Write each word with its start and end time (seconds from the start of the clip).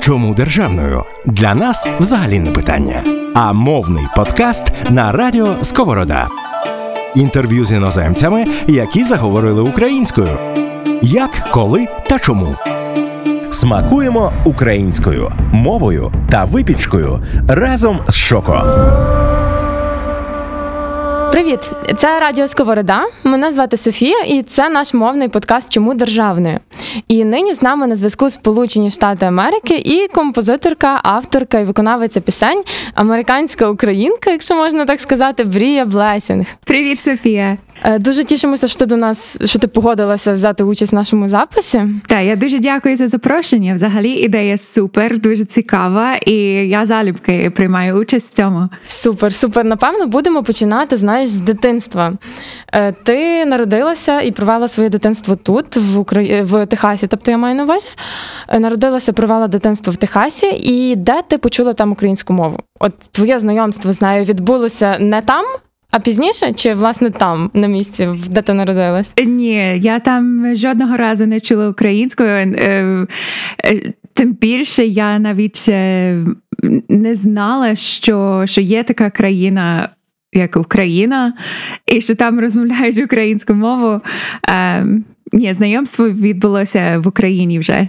Чому 0.00 0.34
державною? 0.34 1.04
Для 1.24 1.54
нас 1.54 1.88
взагалі 2.00 2.38
не 2.38 2.50
питання. 2.50 3.02
А 3.34 3.52
мовний 3.52 4.04
подкаст 4.16 4.62
на 4.90 5.12
радіо 5.12 5.56
Сковорода. 5.62 6.28
Інтерв'ю 7.14 7.66
з 7.66 7.72
іноземцями, 7.72 8.46
які 8.66 9.04
заговорили 9.04 9.62
українською. 9.62 10.38
Як, 11.02 11.48
коли 11.52 11.86
та 12.08 12.18
чому. 12.18 12.56
Смакуємо 13.52 14.32
українською 14.44 15.32
мовою 15.52 16.12
та 16.30 16.44
випічкою 16.44 17.22
разом 17.48 18.00
з 18.08 18.14
Шоко. 18.14 18.64
Привіт, 21.32 21.70
це 21.96 22.20
Радіо 22.20 22.48
Сковорода. 22.48 23.06
Мене 23.24 23.52
звати 23.52 23.76
Софія, 23.76 24.20
і 24.22 24.42
це 24.42 24.68
наш 24.68 24.94
мовний 24.94 25.28
подкаст 25.28 25.72
Чому 25.72 25.94
державною. 25.94 26.58
І 27.08 27.24
нині 27.24 27.54
з 27.54 27.62
нами 27.62 27.86
на 27.86 27.96
зв'язку 27.96 28.30
Сполучені 28.30 28.90
Штати 28.90 29.26
Америки 29.26 29.82
і 29.84 30.08
композиторка, 30.14 31.00
авторка 31.02 31.58
і 31.58 31.64
виконавиця 31.64 32.20
пісень, 32.20 32.62
американська 32.94 33.70
українка, 33.70 34.30
якщо 34.30 34.54
можна 34.54 34.84
так 34.84 35.00
сказати, 35.00 35.44
Брія 35.44 35.84
Блесінг. 35.84 36.46
Привіт, 36.64 37.02
Софія. 37.02 37.56
Е, 37.84 37.98
дуже 37.98 38.24
тішимося, 38.24 38.68
що 38.68 38.76
ти 38.78 38.86
до 38.86 38.96
нас, 38.96 39.38
що 39.44 39.58
ти 39.58 39.68
погодилася 39.68 40.34
взяти 40.34 40.64
участь 40.64 40.92
в 40.92 40.94
нашому 40.94 41.28
записі. 41.28 41.82
Так, 42.06 42.24
я 42.24 42.36
дуже 42.36 42.58
дякую 42.58 42.96
за 42.96 43.08
запрошення. 43.08 43.74
Взагалі 43.74 44.10
ідея 44.10 44.58
супер, 44.58 45.18
дуже 45.18 45.44
цікава, 45.44 46.16
і 46.16 46.32
я 46.68 46.86
залюбки 46.86 47.50
приймаю 47.56 47.94
участь 47.94 48.32
в 48.32 48.36
цьому. 48.36 48.68
Супер, 48.86 49.32
супер. 49.34 49.64
Напевно, 49.64 50.06
будемо 50.06 50.42
починати, 50.42 50.96
знаєш, 50.96 51.28
з 51.28 51.36
дитинства. 51.36 52.12
Е, 52.72 52.92
ти 52.92 53.44
народилася 53.44 54.20
і 54.20 54.30
провела 54.30 54.68
своє 54.68 54.88
дитинство 54.88 55.36
тут, 55.36 55.76
в 55.76 55.98
Украї... 55.98 56.42
в 56.42 56.66
Техасі. 56.66 56.85
Тобто 56.94 57.30
я 57.30 57.38
маю 57.38 57.54
на 57.54 57.64
увазі. 57.64 57.88
Е, 58.48 58.58
народилася, 58.58 59.12
провела 59.12 59.48
дитинство 59.48 59.92
в 59.92 59.96
Техасі, 59.96 60.46
і 60.46 60.96
де 60.96 61.22
ти 61.28 61.38
почула 61.38 61.72
там 61.72 61.92
українську 61.92 62.32
мову? 62.32 62.58
От 62.80 62.92
твоє 63.10 63.38
знайомство 63.38 63.92
з 63.92 64.00
нею 64.00 64.24
відбулося 64.24 64.96
не 65.00 65.22
там. 65.22 65.44
А 65.90 65.98
пізніше 65.98 66.52
чи 66.52 66.74
власне 66.74 67.10
там 67.10 67.50
на 67.54 67.66
місці, 67.66 68.08
де 68.28 68.42
ти 68.42 68.52
народилась? 68.52 69.14
Ні, 69.26 69.78
я 69.78 69.98
там 69.98 70.56
жодного 70.56 70.96
разу 70.96 71.26
не 71.26 71.40
чула 71.40 71.68
українською. 71.68 72.28
Е, 72.30 73.06
тим 74.14 74.32
більше 74.32 74.86
я 74.86 75.18
навіть 75.18 75.68
не 76.88 77.14
знала, 77.14 77.76
що, 77.76 78.42
що 78.46 78.60
є 78.60 78.82
така 78.82 79.10
країна. 79.10 79.88
Як 80.32 80.56
Україна, 80.56 81.32
і 81.86 82.00
що 82.00 82.16
там 82.16 82.40
розмовляють 82.40 82.98
українську 82.98 83.54
мову. 83.54 84.00
Е, 84.48 84.86
ні, 85.32 85.52
знайомство 85.52 86.08
відбулося 86.08 87.00
в 87.04 87.08
Україні 87.08 87.58
вже. 87.58 87.88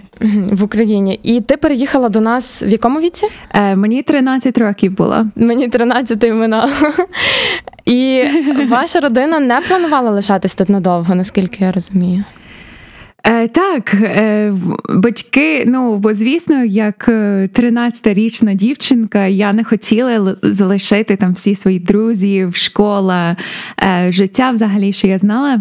В 0.50 0.62
Україні. 0.62 1.20
І 1.22 1.40
ти 1.40 1.56
переїхала 1.56 2.08
до 2.08 2.20
нас 2.20 2.62
в 2.62 2.68
якому 2.68 3.00
віці? 3.00 3.26
Е, 3.54 3.76
Мені 3.76 4.02
13 4.02 4.58
років 4.58 4.96
було. 4.96 5.26
Мені 5.36 5.68
13 5.68 6.32
минало. 6.34 6.70
І 7.84 8.24
ваша 8.68 9.00
родина 9.00 9.40
не 9.40 9.60
планувала 9.60 10.10
лишатись 10.10 10.54
тут 10.54 10.68
надовго, 10.68 11.14
наскільки 11.14 11.64
я 11.64 11.72
розумію. 11.72 12.24
Е, 13.24 13.48
Так, 13.48 13.94
е, 13.94 14.52
батьки, 14.88 15.64
ну 15.66 15.96
бо 15.96 16.14
звісно, 16.14 16.64
як 16.64 17.08
13-річна 17.08 18.54
дівчинка, 18.54 19.26
я 19.26 19.52
не 19.52 19.64
хотіла 19.64 20.36
залишити 20.42 21.16
там 21.16 21.32
всі 21.32 21.54
свої 21.54 21.78
друзі, 21.78 22.48
школа, 22.52 23.36
е, 23.82 24.12
життя 24.12 24.50
взагалі, 24.50 24.92
що 24.92 25.06
я 25.08 25.18
знала. 25.18 25.60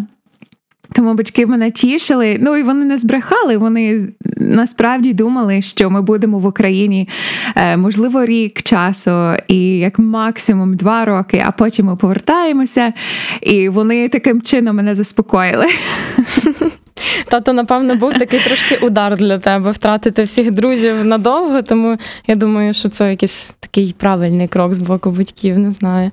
Тому 0.94 1.14
батьки 1.14 1.46
мене 1.46 1.72
тішили. 1.72 2.38
Ну 2.42 2.58
і 2.58 2.64
вони 2.64 2.86
не 2.86 2.98
збрехали. 2.98 3.58
Вони 3.58 4.08
насправді 4.38 5.14
думали, 5.14 5.62
що 5.62 5.90
ми 5.90 6.02
будемо 6.02 6.40
в 6.40 6.46
Україні 6.46 7.10
е, 7.56 7.78
можливо 7.78 8.26
рік 8.26 8.62
часу, 8.62 9.34
і 9.48 9.78
як 9.78 10.00
максимум 10.00 10.76
два 10.76 11.06
роки, 11.06 11.44
а 11.48 11.52
потім 11.52 11.86
ми 11.86 11.96
повертаємося. 11.96 12.94
І 13.42 13.70
вони 13.70 14.10
таким 14.10 14.42
чином 14.42 14.76
мене 14.76 14.96
заспокоїли. 14.96 15.68
Тато, 17.26 17.54
напевно, 17.54 17.96
був 17.96 18.14
такий 18.14 18.40
трошки 18.40 18.78
удар 18.78 19.18
для 19.18 19.40
тебе 19.40 19.72
втратити 19.72 20.24
всіх 20.24 20.52
друзів 20.52 21.06
надовго, 21.06 21.62
тому 21.62 21.96
я 22.28 22.36
думаю, 22.36 22.74
що 22.74 22.90
це 22.90 23.10
якийсь 23.10 23.56
такий 23.60 23.96
правильний 23.98 24.48
крок 24.48 24.74
з 24.74 24.80
боку 24.80 25.10
батьків, 25.12 25.60
не 25.60 25.72
знаю. 25.72 26.12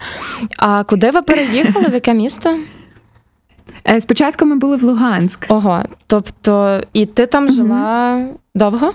А 0.56 0.84
куди 0.84 1.10
ви 1.10 1.22
переїхали? 1.22 1.88
В 1.88 1.94
яке 1.94 2.14
місто? 2.14 2.56
Е, 3.88 4.00
спочатку 4.00 4.46
ми 4.46 4.56
були 4.56 4.76
в 4.76 4.84
Луганськ. 4.84 5.46
Ого, 5.48 5.82
тобто, 6.06 6.80
і 6.92 7.06
ти 7.06 7.26
там 7.26 7.48
жила 7.48 8.16
угу. 8.16 8.40
довго? 8.54 8.94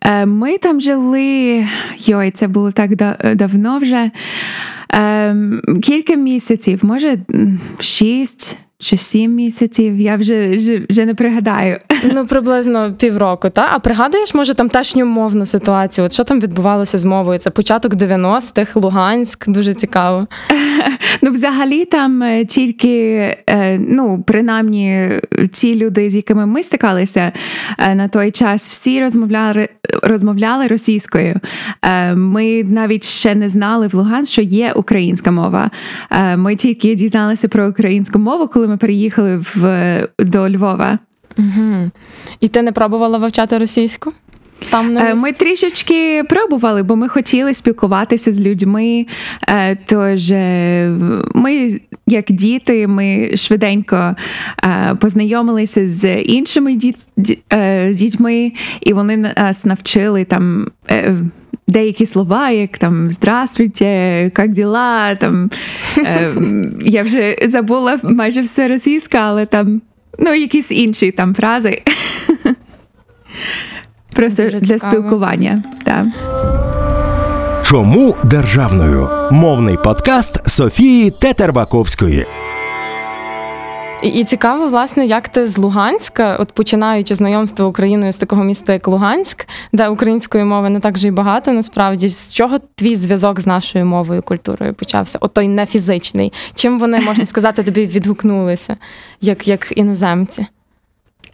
Е, 0.00 0.26
ми 0.26 0.58
там 0.58 0.80
жили, 0.80 1.66
йой, 1.98 2.30
це 2.30 2.48
було 2.48 2.70
так 2.70 2.96
давно 3.36 3.78
вже. 3.78 4.10
Ем, 4.88 5.62
кілька 5.82 6.14
місяців, 6.14 6.80
може, 6.82 7.18
шість 7.80 8.56
чи 8.80 8.96
сім 8.96 9.34
місяців, 9.34 10.00
я 10.00 10.16
вже 10.16 10.56
вже, 10.56 10.82
вже 10.90 11.06
не 11.06 11.14
пригадаю. 11.14 11.76
Ну, 12.14 12.26
приблизно 12.26 12.94
півроку, 12.98 13.50
та? 13.50 13.68
А 13.72 13.78
пригадуєш, 13.78 14.34
може, 14.34 14.54
тамтешню 14.54 15.06
мовну 15.06 15.46
ситуацію? 15.46 16.04
От 16.04 16.12
що 16.12 16.24
там 16.24 16.40
відбувалося 16.40 16.98
з 16.98 17.04
мовою? 17.04 17.38
Це 17.38 17.50
початок 17.50 17.94
90-х, 17.94 18.80
Луганськ, 18.80 19.48
дуже 19.48 19.74
цікаво. 19.74 20.26
Ну, 21.22 21.30
взагалі, 21.30 21.84
там 21.84 22.22
е, 22.22 22.44
тільки, 22.44 22.96
е, 23.46 23.78
ну, 23.78 24.24
принаймні, 24.26 25.10
ці 25.52 25.74
люди, 25.74 26.10
з 26.10 26.16
якими 26.16 26.46
ми 26.46 26.62
стикалися 26.62 27.32
е, 27.78 27.94
на 27.94 28.08
той 28.08 28.30
час, 28.30 28.68
всі 28.68 29.00
розмовляли 29.00 29.68
розмовляли 30.02 30.66
російською. 30.66 31.40
Ми 32.14 32.64
навіть 32.64 33.04
ще 33.04 33.34
не 33.34 33.48
знали 33.48 33.86
в 33.86 33.94
Луганськ, 33.94 34.32
що 34.32 34.42
є 34.42 34.72
українська 34.72 35.30
мова. 35.30 35.70
Ми 36.36 36.56
тільки 36.56 36.94
дізналися 36.94 37.48
про 37.48 37.68
українську 37.68 38.18
мову, 38.18 38.48
коли 38.48 38.68
ми 38.70 38.76
переїхали 38.76 39.44
в 39.54 40.08
до 40.18 40.50
Львова. 40.50 40.98
Угу. 41.38 41.90
І 42.40 42.48
ти 42.48 42.62
не 42.62 42.72
пробувала 42.72 43.18
вивчати 43.18 43.58
російську? 43.58 44.12
Там 44.70 44.92
не 44.92 45.14
ми 45.14 45.32
трішечки 45.32 46.24
пробували, 46.28 46.82
бо 46.82 46.96
ми 46.96 47.08
хотіли 47.08 47.54
спілкуватися 47.54 48.32
з 48.32 48.40
людьми. 48.40 49.06
Е, 49.48 49.76
тож 49.86 50.30
е, 50.30 50.90
ми, 51.34 51.80
як 52.06 52.24
діти, 52.28 52.86
ми 52.86 53.36
швиденько 53.36 54.16
е, 54.64 54.96
познайомилися 55.00 55.86
з 55.86 56.20
іншими 56.20 56.78
дітьми, 57.90 58.52
і 58.80 58.92
вони 58.92 59.16
нас 59.16 59.64
навчили 59.64 60.24
там. 60.24 60.66
Деякі 61.70 62.06
слова, 62.06 62.50
як 62.50 62.78
там 62.78 63.10
здравствуйте, 63.10 63.86
як 64.36 64.48
діла, 64.48 65.14
там 65.14 65.50
е, 65.98 66.34
я 66.80 67.02
вже 67.02 67.36
забула 67.46 67.98
майже 68.02 68.40
все 68.40 68.68
російське, 68.68 69.18
але 69.18 69.46
там 69.46 69.82
ну, 70.18 70.34
якісь 70.34 70.70
інші 70.70 71.10
там 71.10 71.34
фрази. 71.34 71.82
Просто 74.12 74.42
Дуже 74.42 74.60
для 74.60 74.78
цікаво. 74.78 74.96
спілкування. 74.96 75.62
Так. 75.84 76.06
Чому 77.64 78.14
державною? 78.24 79.08
Мовний 79.30 79.76
подкаст 79.84 80.48
Софії 80.48 81.10
Тетербаковської. 81.10 82.26
І, 84.02 84.24
цікаво, 84.24 84.68
власне, 84.68 85.06
як 85.06 85.28
ти 85.28 85.46
з 85.46 85.58
Луганська, 85.58 86.36
от 86.36 86.52
починаючи 86.52 87.14
знайомство 87.14 87.66
Україною 87.66 88.12
з 88.12 88.18
такого 88.18 88.44
міста, 88.44 88.72
як 88.72 88.88
Луганськ, 88.88 89.46
де 89.72 89.88
української 89.88 90.44
мови 90.44 90.70
не 90.70 90.80
так 90.80 90.94
вже 90.94 91.08
й 91.08 91.10
багато, 91.10 91.52
насправді 91.52 92.08
з 92.08 92.34
чого 92.34 92.58
твій 92.74 92.96
зв'язок 92.96 93.40
з 93.40 93.46
нашою 93.46 93.86
мовою 93.86 94.22
культурою 94.22 94.74
почався? 94.74 95.18
От 95.20 95.34
той 95.34 95.48
не 95.48 95.66
фізичний. 95.66 96.32
Чим 96.54 96.78
вони 96.78 97.00
можна 97.00 97.26
сказати, 97.26 97.62
тобі 97.62 97.86
відгукнулися, 97.86 98.76
як 99.20 99.48
як 99.48 99.72
іноземці? 99.76 100.46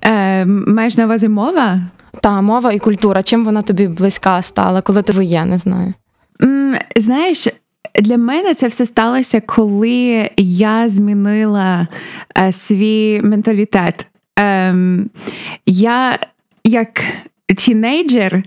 Е, 0.02 0.44
Маєш 0.46 0.96
на 0.96 1.04
увазі 1.04 1.28
мова? 1.28 1.80
Та 2.22 2.40
мова 2.40 2.72
і 2.72 2.78
культура. 2.78 3.22
Чим 3.22 3.44
вона 3.44 3.62
тобі 3.62 3.88
близька 3.88 4.42
стала, 4.42 4.80
коли 4.80 5.02
ти 5.02 5.12
воє, 5.12 5.44
не 5.44 5.58
знаю. 5.58 5.92
Знаєш, 6.96 7.48
для 8.00 8.16
мене 8.16 8.54
це 8.54 8.68
все 8.68 8.86
сталося, 8.86 9.40
коли 9.40 10.30
я 10.36 10.88
змінила 10.88 11.88
е, 12.38 12.52
свій 12.52 13.20
менталітет. 13.24 14.06
Ем, 14.36 15.10
Я 15.66 16.18
як 16.64 17.02
тінейджер 17.56 18.42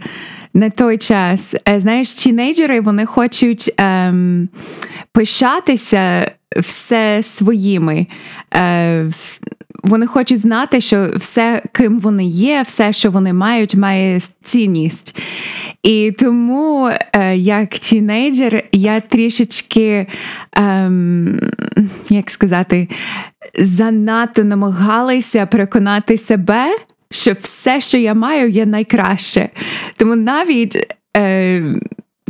на 0.53 0.69
той 0.69 0.97
час, 0.97 1.55
е, 1.69 1.79
знаєш, 1.79 2.13
тінейджери 2.13 2.81
вони 2.81 3.05
хочуть 3.05 3.73
ем, 3.77 4.49
пишатися 5.11 6.31
все 6.57 7.19
своїми. 7.23 8.07
Е, 8.55 9.11
вони 9.83 10.07
хочуть 10.07 10.39
знати, 10.39 10.81
що 10.81 11.11
все, 11.15 11.63
ким 11.71 11.99
вони 11.99 12.25
є, 12.25 12.61
все, 12.61 12.93
що 12.93 13.11
вони 13.11 13.33
мають, 13.33 13.75
має 13.75 14.19
цінність. 14.43 15.17
І 15.83 16.11
тому, 16.19 16.91
е, 17.13 17.35
як 17.35 17.69
тінейджер, 17.69 18.63
я 18.71 18.99
трішечки, 19.01 20.07
ем, 20.53 21.39
як 22.09 22.29
сказати, 22.29 22.87
занадто 23.59 24.43
намагалася 24.43 25.45
переконати 25.45 26.17
себе. 26.17 26.77
що 27.11 27.33
все, 27.41 27.81
що 27.81 27.97
я 27.97 28.13
маю, 28.13 28.49
є 28.49 28.65
найкраще. 28.65 29.49
Тому 29.97 30.15
навіть. 30.15 30.95
Е, 31.17 31.63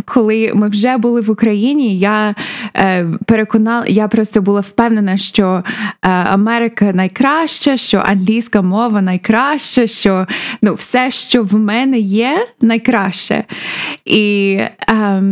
коли 0.05 0.51
ми 0.55 0.69
вже 0.69 0.97
були 0.97 1.21
в 1.21 1.29
Україні, 1.29 1.97
я 1.97 2.35
е, 2.75 3.07
переконала, 3.25 3.85
я 3.87 4.07
просто 4.07 4.41
була 4.41 4.59
впевнена, 4.59 5.17
що 5.17 5.63
е, 6.01 6.09
Америка 6.09 6.91
найкраща, 6.93 7.77
що 7.77 7.97
англійська 8.05 8.61
мова 8.61 9.01
найкраща, 9.01 9.87
що 9.87 10.27
ну, 10.61 10.73
все, 10.73 11.11
що 11.11 11.43
в 11.43 11.53
мене 11.53 11.99
є, 11.99 12.47
найкраще. 12.61 13.43
І, 14.05 14.59
е, 14.89 15.23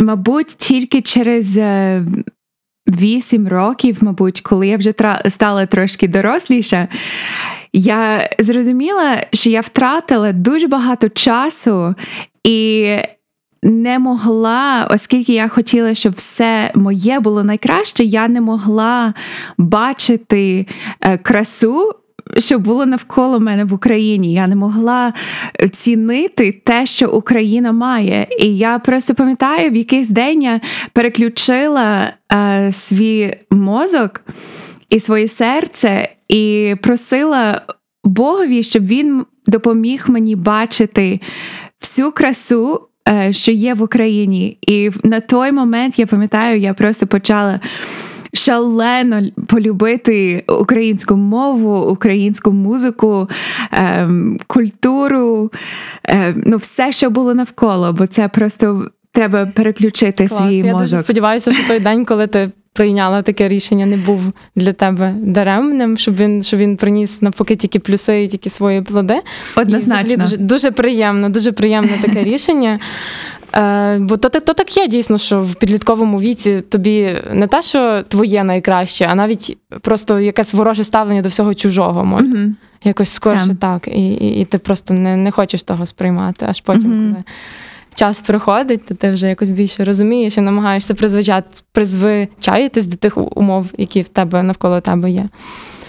мабуть, 0.00 0.48
тільки 0.48 1.02
через. 1.02 1.56
Е, 1.56 2.04
Вісім 2.88 3.48
років, 3.48 3.98
мабуть, 4.00 4.40
коли 4.40 4.68
я 4.68 4.76
вже 4.76 4.92
стала 5.28 5.66
трошки 5.66 6.08
доросліша, 6.08 6.88
я 7.72 8.30
зрозуміла, 8.38 9.26
що 9.32 9.50
я 9.50 9.60
втратила 9.60 10.32
дуже 10.32 10.66
багато 10.66 11.08
часу 11.08 11.94
і 12.44 12.96
не 13.64 13.98
могла, 13.98 14.88
оскільки 14.90 15.32
я 15.32 15.48
хотіла, 15.48 15.94
щоб 15.94 16.12
все 16.12 16.72
моє 16.74 17.20
було 17.20 17.44
найкраще, 17.44 18.04
я 18.04 18.28
не 18.28 18.40
могла 18.40 19.14
бачити 19.58 20.66
е, 21.00 21.18
красу. 21.18 21.92
Що 22.38 22.58
було 22.58 22.86
навколо 22.86 23.40
мене 23.40 23.64
в 23.64 23.72
Україні, 23.72 24.32
я 24.32 24.46
не 24.46 24.56
могла 24.56 25.12
цінити 25.72 26.60
те, 26.64 26.86
що 26.86 27.10
Україна 27.10 27.72
має. 27.72 28.26
І 28.40 28.56
я 28.56 28.78
просто 28.78 29.14
пам'ятаю, 29.14 29.70
в 29.70 29.76
якийсь 29.76 30.08
день 30.08 30.42
я 30.42 30.60
переключила 30.92 32.12
е, 32.32 32.72
свій 32.72 33.36
мозок 33.50 34.24
і 34.90 34.98
своє 34.98 35.28
серце, 35.28 36.08
і 36.28 36.74
просила 36.82 37.62
Богові, 38.04 38.62
щоб 38.62 38.86
він 38.86 39.26
допоміг 39.46 40.04
мені 40.08 40.36
бачити 40.36 41.20
всю 41.80 42.12
красу 42.12 42.88
що 43.30 43.52
є 43.52 43.74
в 43.74 43.82
Україні. 43.82 44.58
І 44.62 44.90
на 45.02 45.20
той 45.20 45.52
момент 45.52 45.98
я 45.98 46.06
пам'ятаю, 46.06 46.60
я 46.60 46.74
просто 46.74 47.06
почала. 47.06 47.60
Шалено 48.36 49.22
полюбити 49.46 50.44
українську 50.48 51.16
мову, 51.16 51.90
українську 51.90 52.52
музику, 52.52 53.28
ем, 53.72 54.38
культуру, 54.46 55.52
ем, 56.04 56.42
ну 56.46 56.56
все, 56.56 56.92
що 56.92 57.10
було 57.10 57.34
навколо, 57.34 57.92
бо 57.92 58.06
це 58.06 58.28
просто 58.28 58.90
треба 59.14 59.46
переключити 59.46 60.26
Клас. 60.26 60.40
свій 60.40 60.56
я 60.56 60.64
мозок. 60.64 60.80
Я 60.80 60.84
дуже 60.84 60.98
сподіваюся, 60.98 61.52
що 61.52 61.68
той 61.68 61.80
день, 61.80 62.04
коли 62.04 62.26
ти 62.26 62.50
прийняла 62.72 63.22
таке 63.22 63.48
рішення, 63.48 63.86
не 63.86 63.96
був 63.96 64.32
для 64.56 64.72
тебе 64.72 65.14
даремним, 65.18 65.96
щоб 65.96 66.16
він 66.16 66.42
щоб 66.42 66.60
він 66.60 66.76
приніс 66.76 67.22
навпаки 67.22 67.56
тільки 67.56 67.78
плюси 67.78 68.22
і 68.22 68.28
тільки 68.28 68.50
свої 68.50 68.82
плоди. 68.82 69.20
Однозначно. 69.56 70.12
І 70.12 70.16
дуже, 70.16 70.36
дуже 70.36 70.70
приємно, 70.70 71.28
дуже 71.28 71.52
приємне 71.52 71.98
таке 72.02 72.24
рішення. 72.30 72.80
Е, 73.54 73.98
Бо 74.00 74.16
то, 74.16 74.28
то 74.28 74.54
так 74.54 74.76
є 74.76 74.88
дійсно, 74.88 75.18
що 75.18 75.40
в 75.40 75.54
підлітковому 75.54 76.20
віці 76.20 76.60
тобі 76.60 77.16
не 77.32 77.46
те, 77.46 77.62
що 77.62 78.02
твоє 78.08 78.44
найкраще, 78.44 79.08
а 79.10 79.14
навіть 79.14 79.58
просто 79.80 80.20
якесь 80.20 80.54
вороже 80.54 80.84
ставлення 80.84 81.22
до 81.22 81.28
всього 81.28 81.54
чужого 81.54 82.04
може. 82.04 82.24
Угу. 82.24 82.54
Якось 82.84 83.08
скорше 83.08 83.50
Yeah. 83.50 83.56
так. 83.56 83.88
І 83.88 84.12
і, 84.12 84.40
і 84.40 84.44
ти 84.44 84.58
просто 84.58 84.94
не 84.94 85.16
не 85.16 85.30
хочеш 85.30 85.62
того 85.62 85.86
сприймати, 85.86 86.46
аж 86.48 86.60
потім, 86.60 86.90
Мгм. 86.90 87.12
коли 87.12 87.24
час 87.94 88.20
проходить, 88.20 88.84
то 88.84 88.94
ти 88.94 89.10
вже 89.10 89.28
якось 89.28 89.50
більше 89.50 89.84
розумієш 89.84 90.38
і 90.38 90.40
намагаєшся 90.40 90.94
призвичаїтись 91.72 92.86
до 92.86 92.96
тих 92.96 93.36
умов, 93.36 93.66
які 93.78 94.00
в 94.00 94.08
тебе 94.08 94.42
навколо 94.42 94.80
тебе 94.80 95.10
є. 95.10 95.26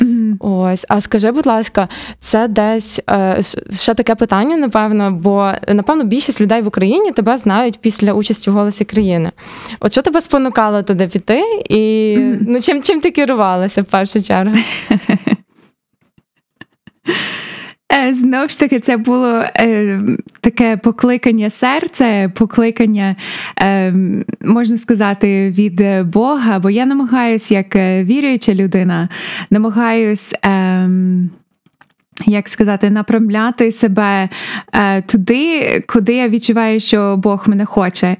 Угу. 0.01 0.35
Ось, 0.39 0.85
а 0.89 1.01
скажи, 1.01 1.31
будь 1.31 1.45
ласка, 1.45 1.87
це 2.19 2.47
десь 2.47 3.01
е, 3.09 3.41
ще 3.71 3.93
таке 3.93 4.15
питання, 4.15 4.57
напевно, 4.57 5.11
бо 5.11 5.51
напевно 5.67 6.03
більшість 6.03 6.41
людей 6.41 6.61
в 6.61 6.67
Україні 6.67 7.11
тебе 7.11 7.37
знають 7.37 7.79
після 7.79 8.13
участі 8.13 8.49
в 8.49 8.53
голосі 8.53 8.85
країни. 8.85 9.31
От 9.79 9.91
що 9.91 10.01
тебе 10.01 10.21
спонукало 10.21 10.83
туди 10.83 11.07
піти, 11.07 11.41
і 11.69 12.15
Мгм. 12.17 12.45
ну 12.47 12.61
чим 12.61 12.83
чим 12.83 13.01
ти 13.01 13.11
керувалася 13.11 13.81
в 13.81 13.85
першу 13.85 14.21
чергу? 14.21 14.55
Знову 18.13 18.47
ж 18.47 18.59
таки, 18.59 18.79
це 18.79 18.97
було 18.97 19.43
е, 19.55 19.99
таке 20.41 20.77
покликання 20.77 21.49
серця, 21.49 22.31
покликання, 22.35 23.15
е, 23.61 23.93
можна 24.41 24.77
сказати, 24.77 25.49
від 25.49 26.07
Бога, 26.09 26.59
бо 26.59 26.69
я 26.69 26.85
намагаюсь, 26.85 27.51
як 27.51 27.75
е, 27.75 28.03
віруюча 28.03 28.53
людина, 28.53 29.09
намагаюсь. 29.49 30.33
Е, 30.45 30.89
як 32.27 32.49
сказати, 32.49 32.89
направляти 32.89 33.71
себе 33.71 34.29
е, 34.73 35.01
туди, 35.01 35.83
куди 35.87 36.13
я 36.13 36.29
відчуваю, 36.29 36.79
що 36.79 37.17
Бог 37.17 37.49
мене 37.49 37.65
хоче. 37.65 38.17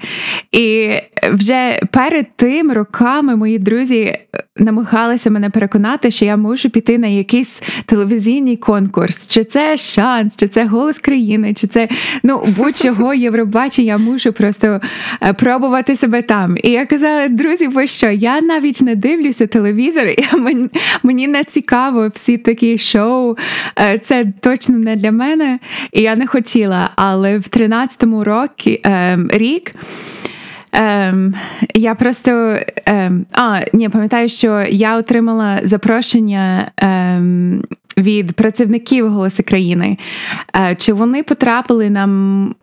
І 0.51 0.89
вже 1.33 1.79
перед 1.91 2.27
тим 2.35 2.71
роками 2.71 3.35
мої 3.35 3.59
друзі 3.59 4.19
намагалися 4.57 5.29
мене 5.29 5.49
переконати, 5.49 6.11
що 6.11 6.25
я 6.25 6.37
можу 6.37 6.69
піти 6.69 6.97
на 6.97 7.07
якийсь 7.07 7.63
телевізійний 7.85 8.57
конкурс, 8.57 9.27
чи 9.27 9.43
це 9.43 9.77
шанс, 9.77 10.35
чи 10.35 10.47
це 10.47 10.65
голос 10.65 10.99
країни, 10.99 11.53
чи 11.53 11.67
це 11.67 11.89
ну 12.23 12.43
будь-чого 12.57 13.13
Євробачення, 13.25 13.87
я 13.87 13.97
мушу 13.97 14.33
просто 14.33 14.81
е, 15.21 15.33
пробувати 15.33 15.95
себе 15.95 16.21
там. 16.21 16.57
І 16.63 16.69
я 16.69 16.85
казала, 16.85 17.27
друзі, 17.27 17.67
ви 17.67 17.87
що? 17.87 18.09
Я 18.09 18.41
навіть 18.41 18.81
не 18.81 18.95
дивлюся 18.95 19.47
телевізор, 19.47 20.07
і 20.07 20.25
мені, 20.37 20.69
мені 21.03 21.27
не 21.27 21.43
цікаво 21.43 22.07
всі 22.13 22.37
такі 22.37 22.77
шоу. 22.77 23.35
Е, 23.79 23.99
Це 23.99 24.25
точно 24.41 24.77
не 24.77 24.95
для 24.95 25.11
мене, 25.11 25.59
і 25.91 26.01
я 26.01 26.15
не 26.15 26.27
хотіла. 26.27 26.89
Але 26.95 27.37
в 27.37 27.43
13-му 27.43 28.23
році 28.23 28.81
е, 28.85 29.19
рік. 29.29 29.75
Ем, 30.77 31.33
я 31.73 31.95
просто 31.95 32.59
ем, 32.85 33.25
а, 33.31 33.61
ні, 33.73 33.89
пам'ятаю, 33.89 34.29
що 34.29 34.65
я 34.69 34.97
отримала 34.97 35.59
запрошення 35.63 36.71
ем, 36.77 37.63
від 37.97 38.33
працівників 38.33 39.09
голоси 39.09 39.43
країни. 39.43 39.97
Е, 40.55 40.75
чи 40.75 40.93
вони 40.93 41.23
потрапили 41.23 41.89
на 41.89 42.07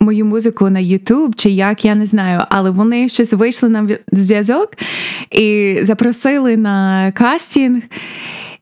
мою 0.01 0.25
музику 0.25 0.71
на 0.71 0.81
YouTube, 0.81 1.35
чи 1.37 1.51
як, 1.51 1.85
я 1.85 1.95
не 1.95 2.07
знаю, 2.07 2.43
але 2.49 2.71
вони 2.71 3.09
щось 3.09 3.33
вийшли 3.33 3.69
на 3.69 3.89
зв'язок 4.13 4.71
і 5.31 5.79
запросили 5.83 6.57
на 6.57 7.13
кастинг. 7.13 7.83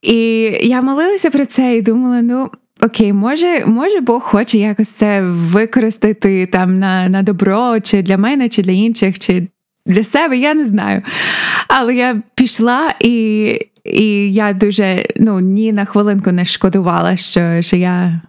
І 0.02 0.18
я 0.62 0.82
молилася 0.82 1.30
про 1.30 1.46
це 1.46 1.76
і 1.76 1.82
думала, 1.82 2.22
ну. 2.22 2.50
Окей, 2.82 3.12
може, 3.12 3.66
може, 3.66 4.00
Бог 4.00 4.22
хоче 4.22 4.58
якось 4.58 4.88
це 4.88 5.20
використати 5.22 6.46
там 6.46 6.74
на 6.74 7.08
на 7.08 7.22
добро, 7.22 7.80
чи 7.80 8.02
для 8.02 8.18
мене, 8.18 8.48
чи 8.48 8.62
для 8.62 8.72
інших, 8.72 9.18
чи 9.18 9.48
для 9.86 10.04
себе, 10.04 10.36
я 10.36 10.54
не 10.54 10.64
знаю. 10.64 11.02
Але 11.68 11.94
я 11.94 12.22
пішла 12.34 12.94
і 13.00 13.58
і 13.84 14.32
я 14.32 14.52
дуже 14.52 15.06
ну, 15.16 15.40
ні 15.40 15.72
на 15.72 15.84
хвилинку 15.84 16.32
не 16.32 16.44
шкодувала, 16.44 17.16
що 17.16 17.62
що 17.62 17.76
я 17.76 18.20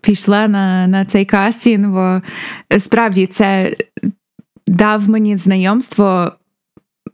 пішла 0.00 0.48
на 0.48 0.86
на 0.86 1.04
цей 1.04 1.24
кастинг, 1.24 1.88
бо 1.88 2.22
справді 2.78 3.26
це 3.26 3.76
дав 4.66 5.08
мені 5.08 5.36
знайомство 5.36 6.32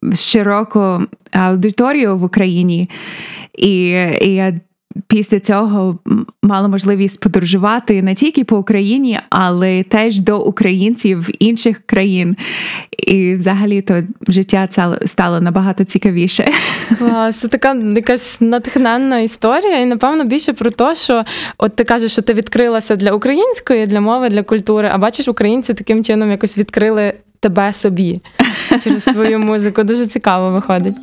з 0.02 0.30
широкою 0.30 1.08
аудиторією 1.32 2.16
в 2.16 2.24
Україні. 2.24 2.90
І, 3.58 3.88
і 4.20 4.34
я 4.34 4.60
після 5.06 5.40
цього 5.40 5.98
мала 6.42 6.68
можливість 6.68 7.20
подорожувати 7.20 8.02
не 8.02 8.14
тільки 8.14 8.44
по 8.44 8.58
Україні, 8.58 9.20
але 9.30 9.82
теж 9.82 10.18
до 10.18 10.40
українців 10.40 11.28
інших 11.38 11.80
країн. 11.86 12.36
І 12.98 13.34
взагалі 13.34 13.80
то 13.80 14.02
життя 14.28 14.68
стало 15.06 15.40
набагато 15.40 15.84
цікавіше. 15.84 16.48
Клас, 16.98 17.36
це 17.36 17.48
така 17.48 17.74
якась 17.74 18.40
натхненна 18.40 19.18
історія, 19.18 19.80
і 19.80 19.86
напевно 19.86 20.24
більше 20.24 20.52
про 20.52 20.70
те, 20.70 20.94
що 20.94 21.24
от 21.58 21.76
ти 21.76 21.84
кажеш, 21.84 22.12
що 22.12 22.22
ти 22.22 22.34
відкрилася 22.34 22.96
для 22.96 23.12
української, 23.12 23.86
для 23.86 24.00
мови, 24.00 24.28
для 24.28 24.42
культури, 24.42 24.90
а 24.92 24.98
бачиш, 24.98 25.28
українці 25.28 25.74
таким 25.74 26.04
чином 26.04 26.30
якось 26.30 26.58
відкрили 26.58 27.12
тебе 27.40 27.72
собі 27.72 28.20
через 28.84 29.04
твою 29.04 29.38
музику. 29.38 29.82
Дуже 29.82 30.06
цікаво 30.06 30.50
виходить. 30.50 30.96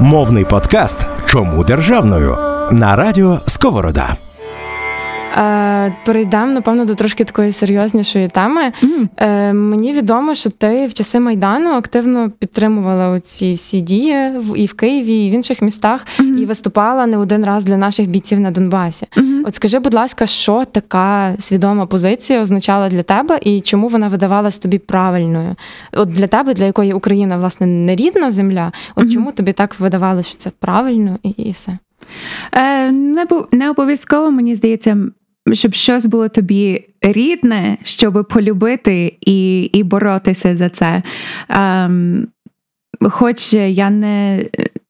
Мовний 0.00 0.44
подкаст 0.44 0.98
Чому 1.26 1.64
державною 1.64 2.53
на 2.72 2.96
радіо 2.96 3.40
Сковорода. 3.46 4.16
Е, 5.36 5.92
перейдемо, 6.04 6.46
напевно, 6.46 6.84
до 6.84 6.94
трошки 6.94 7.24
такої 7.24 7.52
серйознішої 7.52 8.28
теми. 8.28 8.72
Mm. 8.82 9.08
Е, 9.16 9.52
мені 9.52 9.92
відомо, 9.92 10.34
що 10.34 10.50
ти 10.50 10.86
в 10.86 10.94
часи 10.94 11.20
Майдану 11.20 11.70
активно 11.70 12.30
підтримувала 12.30 13.08
оці 13.08 13.54
всі 13.54 13.80
дії 13.80 14.30
в 14.36 14.58
і 14.58 14.66
в 14.66 14.74
Києві, 14.74 15.26
і 15.26 15.30
в 15.30 15.32
інших 15.32 15.62
містах, 15.62 16.06
Mm-hmm. 16.18 16.38
і 16.38 16.44
виступала 16.44 17.06
не 17.06 17.16
один 17.16 17.44
раз 17.44 17.64
для 17.64 17.76
наших 17.76 18.08
бійців 18.08 18.40
на 18.40 18.50
Донбасі. 18.50 19.06
Mm-hmm. 19.16 19.42
От 19.46 19.54
скажи, 19.54 19.78
будь 19.78 19.94
ласка, 19.94 20.26
що 20.26 20.64
така 20.64 21.34
свідома 21.38 21.86
позиція 21.86 22.40
означала 22.40 22.88
для 22.88 23.02
тебе, 23.02 23.38
і 23.42 23.60
чому 23.60 23.88
вона 23.88 24.08
видавалась 24.08 24.58
тобі 24.58 24.78
правильною? 24.78 25.56
От 25.92 26.08
для 26.08 26.26
тебе, 26.26 26.54
для 26.54 26.64
якої 26.64 26.92
Україна, 26.92 27.36
власне, 27.36 27.66
не 27.66 27.96
рідна 27.96 28.30
земля, 28.30 28.72
от 28.94 29.04
Mm-hmm. 29.04 29.12
чому 29.12 29.32
тобі 29.32 29.52
так 29.52 29.80
видавалося, 29.80 30.28
що 30.28 30.38
це 30.38 30.50
правильно 30.60 31.18
і, 31.22 31.28
і 31.28 31.50
все? 31.50 31.78
Е, 32.52 32.92
Не 32.92 33.26
не 33.52 33.70
обов'язково, 33.70 34.30
мені 34.30 34.54
здається, 34.54 34.96
щоб 35.52 35.74
щось 35.74 36.06
було 36.06 36.28
тобі 36.28 36.84
рідне, 37.02 37.78
щоб 37.82 38.28
полюбити 38.30 39.16
і 39.20 39.62
і 39.62 39.82
боротися 39.82 40.56
за 40.56 40.68
це. 40.68 41.02
Ем, 41.48 42.28
Хоч 43.00 43.52
я 43.54 43.90
не 43.90 44.44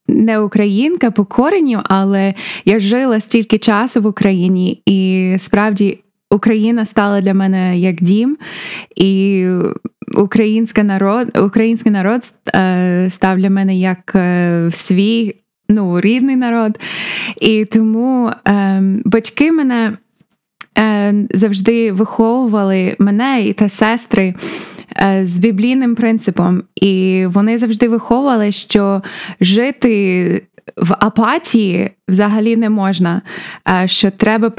не 0.08 0.38
українка 0.38 1.10
по 1.10 1.24
коренню, 1.24 1.80
але 1.84 2.34
я 2.64 2.78
жила 2.78 3.20
стільки 3.20 3.58
часу 3.58 4.00
в 4.02 4.06
Україні, 4.06 4.82
і 4.86 5.36
справді 5.38 5.98
Україна 6.30 6.84
стала 6.84 7.20
для 7.20 7.34
мене 7.34 7.78
як 7.78 8.02
дім, 8.02 8.38
і 8.96 9.46
український 10.16 10.84
народ, 10.84 11.38
український 11.38 11.92
народ 11.92 12.20
е, 12.54 13.06
став 13.10 13.38
для 13.38 13.50
мене 13.50 13.76
як 13.76 14.12
е, 14.14 14.68
свій 14.72 15.34
ну, 15.68 16.00
рідний 16.00 16.36
народ. 16.36 16.78
І 17.40 17.64
тому 17.64 18.32
е, 18.48 18.82
батьки 19.04 19.52
мене 19.52 19.98
е, 20.78 21.14
завжди 21.30 21.92
виховували 21.92 22.96
мене 22.98 23.42
і 23.46 23.52
та 23.52 23.68
сестри. 23.68 24.34
Е, 24.96 25.20
з 25.26 25.38
біблійним 25.38 25.94
принципом, 25.94 26.62
і 26.76 27.24
вони 27.26 27.58
завжди 27.58 27.88
виховували, 27.88 28.52
що 28.52 29.02
жити 29.40 30.42
в 30.76 30.96
апатії 30.98 31.90
взагалі 32.08 32.56
не 32.56 32.70
можна, 32.70 33.22
е, 33.68 33.88
що 33.88 34.10
треба 34.10 34.52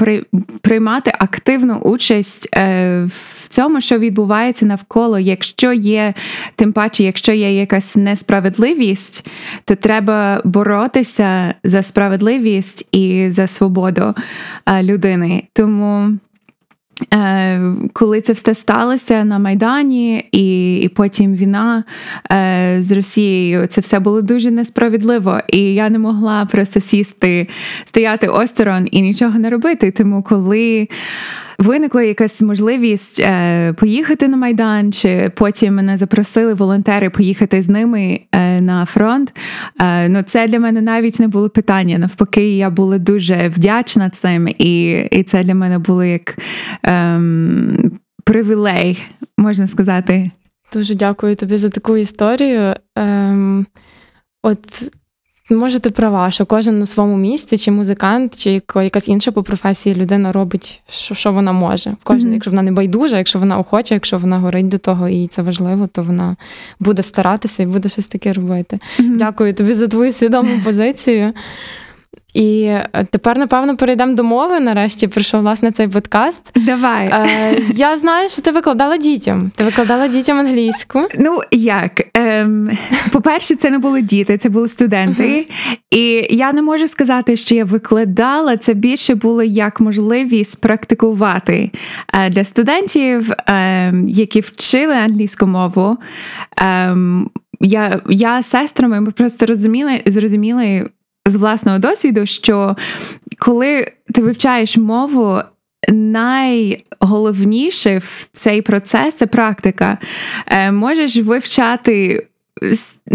приймати 0.62 1.12
активну 1.18 1.76
участь 1.76 2.48
е, 2.56 3.02
в 3.04 3.35
цьому, 3.56 3.80
що 3.80 3.98
відбувається 3.98 4.66
навколо. 4.66 5.18
Якщо 5.18 5.72
є, 5.72 6.14
тим 6.56 6.72
паче, 6.72 7.04
якщо 7.04 7.32
є 7.32 7.58
якась 7.58 7.96
несправедливість, 7.96 9.28
то 9.64 9.74
треба 9.74 10.40
боротися 10.44 11.54
за 11.64 11.82
справедливість 11.82 12.88
і 12.92 13.30
за 13.30 13.46
свободу 13.46 14.14
людини. 14.82 15.42
Тому. 15.52 16.18
Е, 17.14 17.60
коли 17.92 18.20
це 18.20 18.32
все 18.32 18.54
сталося 18.54 19.24
на 19.24 19.38
Майдані, 19.38 20.28
і 20.32 20.76
і 20.76 20.88
потім 20.88 21.34
війна 21.34 21.84
е, 22.32 22.76
з 22.80 22.92
Росією, 22.92 23.66
це 23.66 23.80
все 23.80 23.98
було 24.00 24.22
дуже 24.22 24.50
несправедливо, 24.50 25.40
і 25.48 25.58
я 25.74 25.90
не 25.90 25.98
могла 25.98 26.44
просто 26.44 26.80
сісти, 26.80 27.48
стояти 27.84 28.28
осторонь 28.28 28.88
і 28.90 29.02
нічого 29.02 29.38
не 29.38 29.50
робити. 29.50 29.90
Тому 29.90 30.22
коли 30.22 30.88
виникла 31.58 32.02
якась 32.02 32.42
можливість 32.42 33.20
е, 33.20 33.72
поїхати 33.72 34.28
на 34.28 34.36
Майдан, 34.36 34.92
чи 34.92 35.32
потім 35.36 35.74
мене 35.74 35.96
запросили 35.96 36.54
волонтери 36.54 37.10
поїхати 37.10 37.62
з 37.62 37.68
ними 37.68 38.20
е, 38.32 38.60
на 38.60 38.84
фронт. 38.84 39.36
Е, 39.80 40.08
ну 40.08 40.22
це 40.22 40.48
для 40.48 40.60
мене 40.60 40.80
навіть 40.80 41.20
не 41.20 41.28
було 41.28 41.50
питання. 41.50 41.98
Навпаки, 41.98 42.56
я 42.56 42.70
була 42.70 42.98
дуже 42.98 43.48
вдячна 43.48 44.10
цим, 44.10 44.48
і 44.48 44.90
і 45.10 45.22
це 45.22 45.42
для 45.42 45.54
мене 45.54 45.78
було 45.78 46.04
як 46.04 46.38
ем, 46.82 47.92
привілей, 48.24 49.02
можна 49.38 49.66
сказати. 49.66 50.30
Дуже 50.72 50.94
дякую 50.94 51.36
тобі 51.36 51.56
за 51.56 51.68
таку 51.68 51.96
історію. 51.96 52.74
Ем, 52.96 53.66
От 54.42 54.92
Може, 55.50 55.80
ти 55.80 55.90
права, 55.90 56.30
що 56.30 56.46
кожен 56.46 56.78
на 56.78 56.86
своєму 56.86 57.16
місці, 57.16 57.56
чи 57.56 57.70
музикант, 57.70 58.38
чи 58.38 58.62
якась 58.76 59.08
інша 59.08 59.32
по 59.32 59.42
професії 59.42 59.94
людина 59.94 60.32
робить, 60.32 60.82
що 60.88 61.14
що 61.14 61.32
вона 61.32 61.52
може. 61.52 61.92
Кожен, 62.02 62.30
mm-hmm. 62.30 62.34
якщо 62.34 62.50
вона 62.50 62.62
не 62.62 62.72
байдужа, 62.72 63.18
якщо 63.18 63.38
вона 63.38 63.58
охоче, 63.58 63.94
якщо 63.94 64.18
вона 64.18 64.38
горить 64.38 64.68
до 64.68 64.78
того, 64.78 65.08
і 65.08 65.26
це 65.26 65.42
важливо, 65.42 65.86
то 65.86 66.02
вона 66.02 66.36
буде 66.80 67.02
старатися 67.02 67.62
і 67.62 67.66
буде 67.66 67.88
щось 67.88 68.06
таке 68.06 68.32
робити. 68.32 68.78
Mm-hmm. 68.98 69.16
Дякую 69.16 69.54
тобі 69.54 69.74
за 69.74 69.88
твою 69.88 70.12
свідому 70.12 70.60
позицію. 70.64 71.32
І 72.36 72.62
е, 72.62 73.06
тепер, 73.10 73.38
напевно, 73.38 73.76
перейдемо 73.76 74.14
до 74.14 74.24
мови. 74.24 74.60
Нарешті 74.60 75.08
прийшов 75.08 75.40
власне 75.40 75.72
цей 75.72 75.88
подкаст. 75.88 76.42
Давай. 76.54 77.06
Е, 77.06 77.62
Я 77.74 77.96
знаю, 77.96 78.28
що 78.28 78.42
ти 78.42 78.50
викладала 78.50 78.96
дітям. 78.96 79.50
Ти 79.56 79.64
викладала 79.64 80.08
дітям 80.08 80.38
англійську. 80.38 81.08
Ну 81.18 81.40
як? 81.50 82.02
Ем, 82.14 82.70
По-перше, 83.12 83.56
це 83.56 83.70
не 83.70 83.78
були 83.78 84.02
діти, 84.02 84.38
це 84.38 84.48
були 84.48 84.68
студенти. 84.68 85.22
Uh-huh. 85.22 85.76
І 85.90 86.36
я 86.36 86.52
не 86.52 86.62
можу 86.62 86.86
сказати, 86.86 87.36
що 87.36 87.54
я 87.54 87.64
викладала. 87.64 88.56
Це 88.56 88.74
більше 88.74 89.14
було 89.14 89.42
як 89.42 89.80
можливість 89.80 90.62
практикувати 90.62 91.70
е, 92.14 92.30
для 92.30 92.44
студентів, 92.44 93.32
ем, 93.46 94.08
які 94.08 94.40
вчили 94.40 94.94
англійську 94.94 95.46
мову. 95.46 95.96
Ем, 96.56 97.30
я 97.60 98.00
я 98.08 98.42
з 98.42 98.46
сестрами 98.46 99.00
ми 99.00 99.10
просто 99.10 99.46
розуміли, 99.46 100.02
зрозуміли 100.06 100.90
з 101.26 101.36
власного 101.36 101.78
досвіду, 101.78 102.26
що 102.26 102.76
коли 103.38 103.92
ти 104.14 104.22
вивчаєш 104.22 104.76
мову, 104.76 105.40
найголовніше 105.88 107.98
в 107.98 108.28
цей 108.32 108.62
процес 108.62 109.14
це 109.14 109.26
практика. 109.26 109.98
Е, 110.46 110.72
Можеш 110.72 111.16
вивчати 111.16 112.26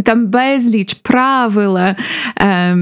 там 0.03 0.27
безліч 0.27 0.93
правила. 0.93 1.95
Е, 2.37 2.77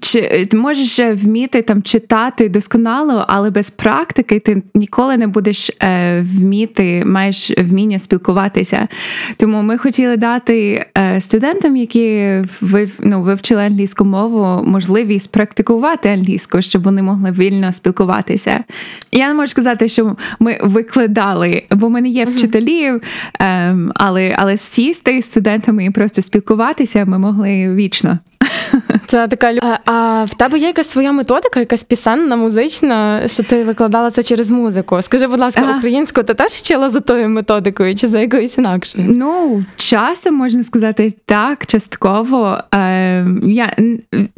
чи 0.00 0.46
ти 0.50 0.56
можеш 0.56 1.00
вміти 1.00 1.62
там 1.62 1.82
читати 1.82 2.48
досконало, 2.48 3.24
але 3.28 3.50
без 3.50 3.70
практики 3.70 4.40
ти 4.40 4.62
ніколи 4.74 5.16
не 5.16 5.26
будеш 5.26 5.70
е, 5.82 6.20
вміти, 6.20 7.04
маєш 7.06 7.52
вміння 7.58 7.98
спілкуватися. 7.98 8.88
Тому 9.36 9.62
ми 9.62 9.78
хотіли 9.78 10.16
дати 10.16 10.86
е, 10.98 11.20
студентам, 11.20 11.76
які 11.76 12.36
вив, 12.60 12.98
ну, 13.02 13.22
вивчили 13.22 13.62
англійську 13.62 14.04
мову, 14.04 14.64
можливість 14.64 15.32
практикувати 15.32 16.08
англійську, 16.08 16.62
щоб 16.62 16.82
вони 16.82 17.02
могли 17.02 17.30
вільно 17.30 17.72
спілкуватися. 17.72 18.64
Я 19.12 19.28
не 19.28 19.34
можу 19.34 19.50
сказати, 19.50 19.88
що 19.88 20.16
ми 20.40 20.58
викладали, 20.62 21.62
бо 21.70 21.86
в 21.86 21.90
мене 21.90 22.08
є 22.08 22.24
вчителі, 22.24 22.92
е, 23.40 23.76
але 23.94 24.34
але 24.38 24.56
сісти 24.56 25.22
з 25.22 25.24
студентами 25.24 25.84
і 25.84 25.90
просто 25.90 26.22
спілкуватися 26.22 27.04
ми 27.04 27.18
могли 27.18 27.74
вічно. 27.74 28.18
Це 29.06 29.28
така 29.28 29.80
А 29.84 30.24
в 30.24 30.34
тебе 30.34 30.58
є 30.58 30.66
якась 30.66 30.90
своя 30.90 31.12
методика, 31.12 31.60
якась 31.60 31.84
пісенна, 31.84 32.36
музична, 32.36 33.28
що 33.28 33.42
ти 33.42 33.64
викладала 33.64 34.10
це 34.10 34.22
через 34.22 34.50
музику? 34.50 35.02
Скажи, 35.02 35.26
будь 35.26 35.40
ласка, 35.40 35.62
ага. 35.64 35.78
українську 35.78 36.22
ти 36.22 36.34
теж 36.34 36.50
вчила 36.52 36.90
за 36.90 37.00
тою 37.00 37.28
методикою 37.28 37.94
чи 37.94 38.06
за 38.06 38.20
якоюсь 38.20 38.58
інакшою? 38.58 39.04
Ну, 39.08 39.64
часом 39.76 40.34
можна 40.34 40.64
сказати 40.64 41.12
так, 41.26 41.66
частково. 41.66 42.58
Е, 42.74 43.26
Я, 43.42 43.76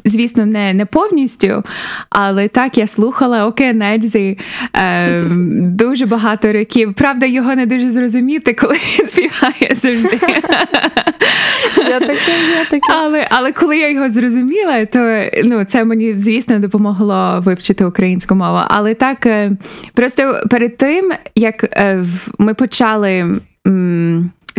звісно, 0.05 0.47
не 0.47 0.75
не 0.75 0.87
повністю, 0.87 1.63
але 2.11 2.49
так 2.49 2.79
я 2.79 2.87
слухала 2.87 3.47
Океанельзі 3.47 4.39
е, 4.75 5.23
дуже 5.59 6.07
багато 6.07 6.53
років. 6.53 6.95
Правда, 6.95 7.27
його 7.27 7.55
не 7.55 7.67
дуже 7.67 7.91
зрозуміти, 7.91 8.55
коли 8.55 8.75
він 8.75 9.07
співає 9.07 9.77
завжди. 9.77 10.21
Я 11.89 12.01
таке, 12.01 12.33
я 12.59 12.65
таке. 12.65 12.93
Але, 12.93 13.27
але 13.31 13.53
коли 13.53 13.79
я 13.79 13.91
його 13.91 14.09
зрозуміла, 14.15 14.87
то 14.87 15.25
ну, 15.45 15.65
це 15.65 15.85
мені, 15.85 16.15
звісно, 16.15 16.59
допомогло 16.59 17.41
вивчити 17.45 17.85
українську 17.85 18.35
мову. 18.35 18.59
Але 18.69 18.95
так, 18.95 19.27
е, 19.27 19.53
просто 19.95 20.43
перед 20.51 20.77
тим, 20.77 21.13
як 21.35 21.65
е, 21.65 22.05
ми 22.39 22.55
почали 22.55 23.41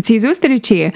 ці 0.01 0.19
зустрічі. 0.19 0.91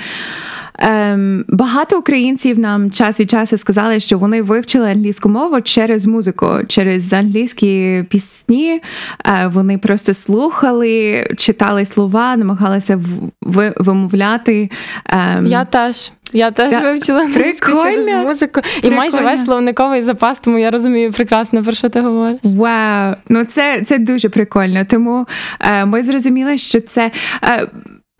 Ем, 0.81 1.45
Багато 1.47 1.99
українців 1.99 2.59
нам 2.59 2.91
час 2.91 3.19
від 3.19 3.29
часу 3.29 3.57
сказали, 3.57 3.99
що 3.99 4.17
вони 4.17 4.41
вивчили 4.41 4.91
англійську 4.91 5.29
мову 5.29 5.61
через 5.61 6.07
музику, 6.07 6.47
через 6.67 7.13
англійські 7.13 8.03
пісні. 8.09 8.81
Е, 9.25 9.49
Вони 9.53 9.77
просто 9.77 10.13
слухали, 10.13 11.27
читали 11.37 11.85
слова, 11.85 12.37
намагалися 12.37 12.99
в, 13.41 13.73
вимовляти. 13.77 14.69
Ем, 15.05 15.47
Я 15.47 15.65
теж. 15.65 16.11
Я 16.33 16.51
теж 16.51 16.71
да. 16.71 16.79
вивчила 16.79 17.19
англійську 17.19 17.71
через 17.83 18.07
музику 18.07 18.61
і 18.83 18.89
майже 18.91 19.19
весь 19.21 19.45
словниковий 19.45 20.01
запас, 20.01 20.39
тому 20.39 20.57
я 20.59 20.71
розумію 20.71 21.11
прекрасно, 21.11 21.63
про 21.63 21.71
що 21.71 21.89
ти 21.89 22.01
говориш. 22.01 22.39
Вау! 22.43 23.15
Ну 23.29 23.45
це 23.45 23.81
це 23.85 23.97
дуже 23.97 24.29
прикольно. 24.29 24.85
Тому 24.89 25.27
е, 25.59 25.85
ми 25.85 26.03
зрозуміли, 26.03 26.57
що 26.57 26.81
це. 26.81 27.11
Е, 27.43 27.67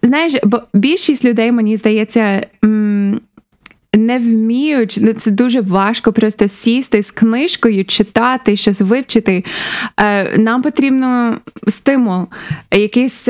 Знаєш, 0.03 0.33
бо 0.43 0.61
більшість 0.73 1.25
людей, 1.25 1.51
мені 1.51 1.77
здається, 1.77 2.45
м- 2.63 3.21
не 3.93 4.17
вміють, 4.17 4.97
ну, 5.01 5.13
це 5.13 5.31
дуже 5.31 5.61
важко 5.61 6.13
просто 6.13 6.47
сісти 6.47 7.01
з 7.01 7.11
книжкою, 7.11 7.85
читати, 7.85 8.55
щось 8.55 8.81
вивчити. 8.81 9.43
Е, 9.99 10.37
Нам 10.37 10.61
потрібно 10.61 11.39
стимул, 11.67 12.25
якийсь. 12.71 13.27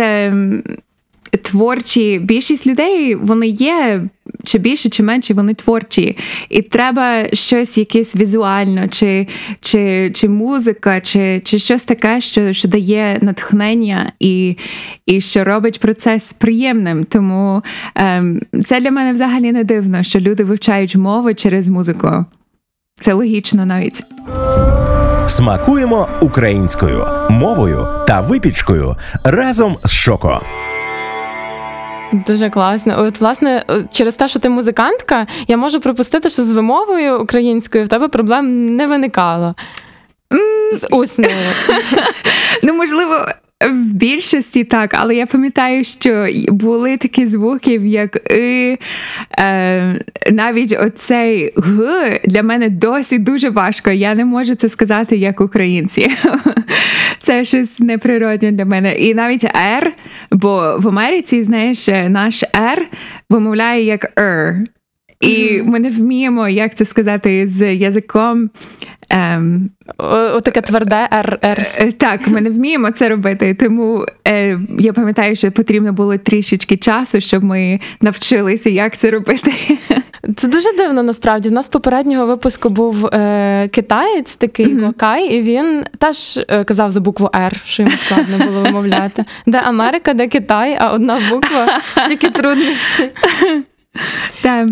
Творчі 1.41 2.19
більшість 2.23 2.67
людей 2.67 3.15
вони 3.15 3.47
є 3.47 4.03
чи 4.43 4.57
більше, 4.57 4.89
чи 4.89 5.03
менше, 5.03 5.33
вони 5.33 5.53
творчі. 5.53 6.17
І 6.49 6.61
треба 6.61 7.25
щось 7.33 7.77
якесь 7.77 8.15
візуально, 8.15 8.87
чи 8.87 9.27
чи, 9.61 10.11
чи 10.15 10.29
музика, 10.29 11.01
чи 11.01 11.41
чи 11.45 11.59
щось 11.59 11.83
таке, 11.83 12.21
що 12.21 12.53
що 12.53 12.67
дає 12.67 13.19
натхнення 13.21 14.11
і 14.19 14.57
і 15.05 15.21
що 15.21 15.43
робить 15.43 15.79
процес 15.79 16.33
приємним. 16.33 17.03
Тому 17.03 17.63
ем, 17.95 18.41
це 18.65 18.79
для 18.79 18.91
мене 18.91 19.13
взагалі 19.13 19.51
не 19.51 19.63
дивно, 19.63 20.03
що 20.03 20.19
люди 20.19 20.43
вивчають 20.43 20.95
мови 20.95 21.33
через 21.33 21.69
музику. 21.69 22.25
Це 22.99 23.13
логічно 23.13 23.65
навіть. 23.65 24.03
Смакуємо 25.27 26.07
українською 26.21 27.05
мовою 27.29 27.87
та 28.07 28.21
випічкою 28.21 28.95
разом 29.23 29.77
з 29.85 29.91
Шоко. 29.91 30.41
Дуже 32.11 32.49
класно. 32.49 32.95
От, 33.03 33.19
власне, 33.19 33.65
через 33.91 34.15
те, 34.15 34.29
що 34.29 34.39
ти 34.39 34.49
музикантка, 34.49 35.27
я 35.47 35.57
можу 35.57 35.79
припустити, 35.79 36.29
що 36.29 36.41
з 36.41 36.51
вимовою 36.51 37.19
українською 37.21 37.85
в 37.85 37.87
тебе 37.87 38.07
проблем 38.07 38.75
не 38.75 38.87
виникало. 38.87 39.55
З 40.73 40.87
усною. 40.91 41.35
Ну, 42.63 42.73
можливо, 42.73 43.25
в 43.67 43.93
більшості 43.93 44.63
так, 44.63 44.93
але 44.93 45.15
я 45.15 45.25
пам'ятаю, 45.25 45.83
що 45.83 46.27
були 46.47 46.97
такі 46.97 47.25
звуки, 47.25 47.73
як 47.83 48.31
«и», 48.31 48.77
е, 49.39 50.05
навіть 50.31 50.77
оцей 50.79 51.53
г 51.55 52.19
для 52.25 52.43
мене 52.43 52.69
досі 52.69 53.17
дуже 53.17 53.49
важко. 53.49 53.91
Я 53.91 54.15
не 54.15 54.25
можу 54.25 54.55
це 54.55 54.69
сказати 54.69 55.17
як 55.17 55.41
українці. 55.41 56.11
Це 57.21 57.45
щось 57.45 57.79
неприродне 57.79 58.51
для 58.51 58.65
мене. 58.65 58.95
І 58.95 59.13
навіть 59.13 59.43
«р», 59.55 59.93
бо 60.31 60.75
в 60.79 60.87
Америці, 60.87 61.43
знаєш, 61.43 61.87
наш 61.87 62.43
«р» 62.55 62.87
вимовляє 63.29 63.83
як 63.83 64.19
«р». 64.19 64.63
І 65.19 65.61
ми 65.61 65.79
не 65.79 65.89
вміємо, 65.89 66.49
як 66.49 66.75
це 66.75 66.85
сказати, 66.85 67.47
з 67.47 67.75
язиком. 67.75 68.49
Ем, 69.09 69.69
Отаке 70.33 70.61
тверде 70.61 71.07
р 71.13 71.39
Е, 71.41 71.91
Так, 71.91 72.27
ми 72.27 72.41
не 72.41 72.49
вміємо 72.49 72.91
це 72.91 73.09
робити. 73.09 73.53
Тому 73.53 74.05
е, 74.27 74.59
я 74.79 74.93
пам'ятаю, 74.93 75.35
що 75.35 75.51
потрібно 75.51 75.93
було 75.93 76.17
трішечки 76.17 76.77
часу, 76.77 77.21
щоб 77.21 77.43
ми 77.43 77.79
навчилися, 78.01 78.69
як 78.69 78.97
це 78.97 79.09
робити. 79.11 79.53
Це 80.35 80.47
дуже 80.47 80.73
дивно 80.77 81.03
насправді. 81.03 81.49
У 81.49 81.51
нас 81.51 81.67
попереднього 81.67 82.25
випуску 82.25 82.69
був 82.69 83.05
е, 83.05 83.69
китаєць, 83.71 84.35
такий 84.35 84.65
mm-hmm. 84.65 84.85
Локай, 84.85 85.27
і 85.27 85.41
він 85.41 85.83
теж 85.97 86.39
е, 86.47 86.63
казав 86.63 86.91
за 86.91 87.01
букву 87.01 87.29
Р, 87.35 87.61
що 87.65 87.83
йому 87.83 87.97
складно 87.97 88.45
було 88.45 88.61
вимовляти. 88.61 89.25
Де 89.45 89.61
Америка, 89.65 90.13
де 90.13 90.27
Китай, 90.27 90.77
а 90.79 90.93
одна 90.93 91.19
буква 91.29 91.81
тільки 92.07 92.29
труднощі. 92.29 93.09
Так. 94.41 94.67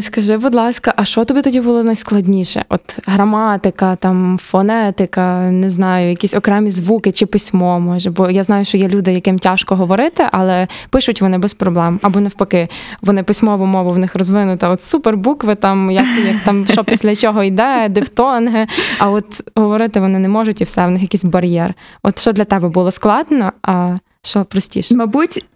Скажи, 0.00 0.36
будь 0.36 0.54
ласка, 0.54 0.94
а 0.96 1.04
що 1.04 1.24
тобі 1.24 1.42
тоді 1.42 1.60
було 1.60 1.82
найскладніше? 1.82 2.64
От 2.68 2.98
граматика, 3.06 3.96
там 3.96 4.38
фонетика, 4.42 5.50
не 5.50 5.70
знаю, 5.70 6.08
якісь 6.08 6.34
окремі 6.34 6.70
звуки 6.70 7.12
чи 7.12 7.26
письмо 7.26 7.80
може. 7.80 8.10
Бо 8.10 8.30
я 8.30 8.42
знаю, 8.44 8.64
що 8.64 8.78
є 8.78 8.88
люди, 8.88 9.12
яким 9.12 9.38
тяжко 9.38 9.76
говорити, 9.76 10.28
але 10.32 10.68
пишуть 10.90 11.22
вони 11.22 11.38
без 11.38 11.54
проблем. 11.54 12.00
Або 12.02 12.20
навпаки, 12.20 12.68
вони 13.02 13.22
письмову 13.22 13.66
мову 13.66 13.90
в 13.90 13.98
них 13.98 14.14
розвинута. 14.14 14.68
От 14.68 14.82
супербукви, 14.82 15.54
там 15.54 15.90
як, 15.90 16.06
як 16.26 16.36
там 16.44 16.66
що 16.66 16.84
після 16.84 17.14
чого 17.14 17.42
йде, 17.42 17.88
дифтонги. 17.88 18.66
А 18.98 19.10
от 19.10 19.42
говорити 19.54 20.00
вони 20.00 20.18
не 20.18 20.28
можуть, 20.28 20.60
і 20.60 20.64
все 20.64 20.86
в 20.86 20.90
них 20.90 21.02
якийсь 21.02 21.24
бар'єр. 21.24 21.74
От 22.02 22.18
що 22.18 22.32
для 22.32 22.44
тебе 22.44 22.68
було 22.68 22.90
складно, 22.90 23.52
а 23.62 23.96
що 24.22 24.44
простіше? 24.44 24.96
Мабуть. 24.96 25.46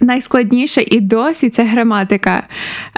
Найскладніше 0.00 0.82
і 0.82 1.00
досі 1.00 1.50
це 1.50 1.64
граматика. 1.64 2.42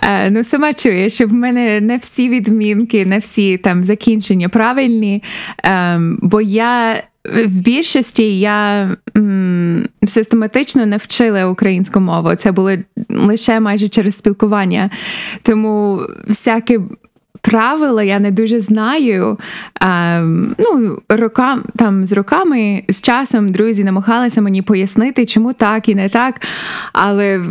Е, 0.02 0.30
ну, 0.30 0.44
сама 0.44 0.74
чуєш, 0.74 1.14
що 1.14 1.26
в 1.26 1.32
мене 1.32 1.80
не 1.80 1.96
всі 1.96 2.28
відмінки, 2.28 3.06
не 3.06 3.18
всі 3.18 3.56
там 3.56 3.80
закінчення 3.80 4.48
правильні. 4.48 5.22
Е, 5.64 6.00
бо 6.22 6.40
я 6.40 7.02
в 7.24 7.60
більшості 7.60 8.38
я 8.38 8.90
м, 9.16 9.88
систематично 10.06 10.86
не 10.86 10.96
вчила 10.96 11.46
українську 11.46 12.00
мову. 12.00 12.34
Це 12.34 12.52
було 12.52 12.72
лише 13.10 13.60
майже 13.60 13.88
через 13.88 14.18
спілкування. 14.18 14.90
Тому 15.42 16.00
всяке 16.26 16.80
правила 17.40 18.02
я 18.02 18.18
не 18.18 18.30
дуже 18.30 18.60
знаю. 18.60 19.38
А, 19.80 20.20
ну, 20.58 20.98
рокам, 21.08 21.64
там, 21.76 22.04
З 22.04 22.12
роками, 22.12 22.82
з 22.88 23.02
часом 23.02 23.48
друзі 23.48 23.84
намагалися 23.84 24.40
мені 24.40 24.62
пояснити, 24.62 25.26
чому 25.26 25.52
так 25.52 25.88
і 25.88 25.94
не 25.94 26.08
так. 26.08 26.40
Але 26.92 27.44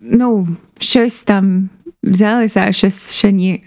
ну, 0.00 0.48
щось 0.78 1.22
там 1.22 1.68
взялися, 2.02 2.64
а 2.68 2.72
щось 2.72 3.14
ще 3.14 3.32
ні. 3.32 3.62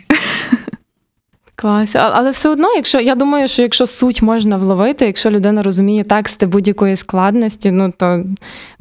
Клас, 1.59 1.95
але 1.95 2.31
все 2.31 2.49
одно, 2.49 2.73
якщо 2.75 2.99
я 2.99 3.15
думаю, 3.15 3.47
що 3.47 3.61
якщо 3.61 3.85
суть 3.85 4.21
можна 4.21 4.57
вловити, 4.57 5.05
якщо 5.05 5.31
людина 5.31 5.63
розуміє 5.63 6.03
тексти 6.03 6.45
будь-якої 6.45 6.95
складності, 6.95 7.71
ну 7.71 7.93
то 7.97 8.23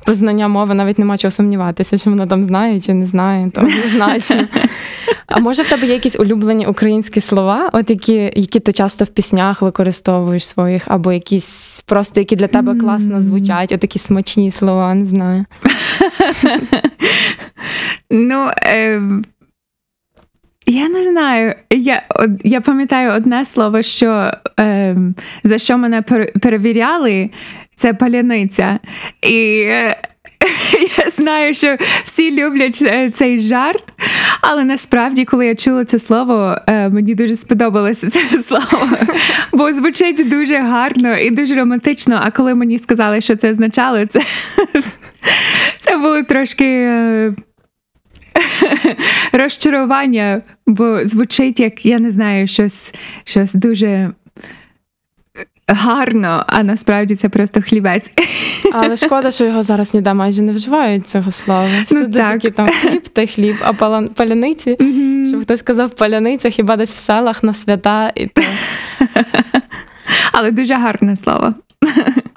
про 0.05 0.15
знання 0.15 0.49
мови 0.49 0.75
навіть 0.75 0.99
нема 0.99 1.17
чого 1.17 1.31
сумніватися, 1.31 1.99
чи 1.99 2.11
вона 2.11 2.27
там 2.27 2.43
знає 2.43 2.81
чи 2.81 2.95
не 2.95 3.07
знає, 3.07 3.51
то 3.55 3.61
однозначно. 3.67 4.47
А 5.27 5.41
може 5.41 5.63
в 5.63 5.69
тебе 5.69 5.87
є 5.87 5.93
якісь 5.93 6.21
улюблені 6.21 6.67
українські 6.67 7.21
слова, 7.21 7.71
от 7.73 7.91
які 7.91 8.33
які 8.37 8.61
ти 8.61 8.73
часто 8.73 9.05
в 9.05 9.09
піснях 9.09 9.63
використовуєш 9.63 10.47
своїх, 10.47 10.83
або 10.87 11.13
якісь 11.13 11.83
просто 11.87 12.21
які 12.21 12.37
для 12.37 12.47
тебе 12.47 12.75
класно 12.75 13.21
звучать, 13.21 13.73
от 13.73 13.81
такі 13.81 13.99
смачні 13.99 14.51
слова, 14.51 14.95
не 14.95 15.05
знаю. 15.05 15.45
Ну, 18.11 18.51
е, 18.63 19.03
я 20.67 20.89
не 20.89 21.03
знаю. 21.03 21.55
Я 21.71 22.03
я 22.45 22.61
пам'ятаю 22.61 23.13
одне 23.13 23.45
слово, 23.45 23.83
що 23.83 24.33
е, 24.61 24.97
за 25.45 25.59
що 25.59 25.79
мене 25.79 26.03
перевіряли, 26.43 27.31
це 27.77 27.95
паляниця. 27.95 28.79
І 29.23 29.65
е, 29.67 29.97
я 31.05 31.11
знаю, 31.11 31.55
що 31.55 31.77
всі 32.05 32.43
люблять 32.43 32.83
е, 32.83 33.11
цей 33.11 33.41
жарт, 33.41 33.85
але 34.41 34.65
насправді, 34.65 35.25
коли 35.25 35.47
я 35.47 35.55
чула 35.55 35.85
це 35.85 35.99
слово, 35.99 36.59
е, 36.67 36.89
мені 36.89 37.15
дуже 37.15 37.37
сподобалося 37.37 38.11
це 38.11 38.21
слово, 38.41 38.89
бо 39.53 39.73
звучить 39.73 40.29
дуже 40.29 40.59
гарно 40.59 41.17
і 41.17 41.31
дуже 41.31 41.55
романтично. 41.55 42.21
А 42.25 42.31
коли 42.31 42.55
мені 42.55 42.79
сказали, 42.79 43.21
що 43.21 43.37
це 43.37 43.51
означало, 43.51 44.07
це, 44.07 44.21
це 45.81 45.97
було 45.97 46.23
трошки. 46.23 46.65
Е, 46.65 47.35
розчарування, 49.33 50.43
бо 50.67 51.01
звучить 51.05 51.61
як 51.61 51.87
я 51.87 51.99
не 51.99 52.11
знаю, 52.11 52.49
щось 52.49 52.95
щось 53.25 53.55
дуже 53.55 54.13
гарно, 55.69 56.45
а 56.47 56.63
насправді 56.63 57.17
це 57.17 57.29
просто 57.29 57.63
хлібець. 57.63 58.11
Але 58.73 58.97
шкода, 58.97 59.31
що 59.31 59.45
його 59.45 59.63
зараз 59.63 59.95
ніде 59.95 60.15
майже 60.15 60.43
не 60.43 60.53
вживають 60.53 61.09
цього 61.09 61.31
слова. 61.31 61.69
Ну, 61.91 61.99
Сюди 61.99 62.19
так. 62.19 62.33
тільки 62.33 62.51
там 62.51 62.69
хліб 62.69 63.09
та 63.09 63.27
хліб, 63.27 63.57
а 63.63 63.73
паляниці, 64.15 64.75
mm-hmm. 64.75 65.29
щоб 65.29 65.43
хтось 65.43 65.61
сказав 65.61 65.91
паляниця, 65.91 66.51
хіба 66.51 66.77
десь 66.77 66.95
в 66.95 66.99
селах 66.99 67.43
на 67.43 67.55
свята 67.55 68.13
і 68.15 68.27
так. 68.27 68.45
Але 70.33 70.51
дуже 70.51 70.75
гарне 70.75 71.17
слово. 71.17 71.55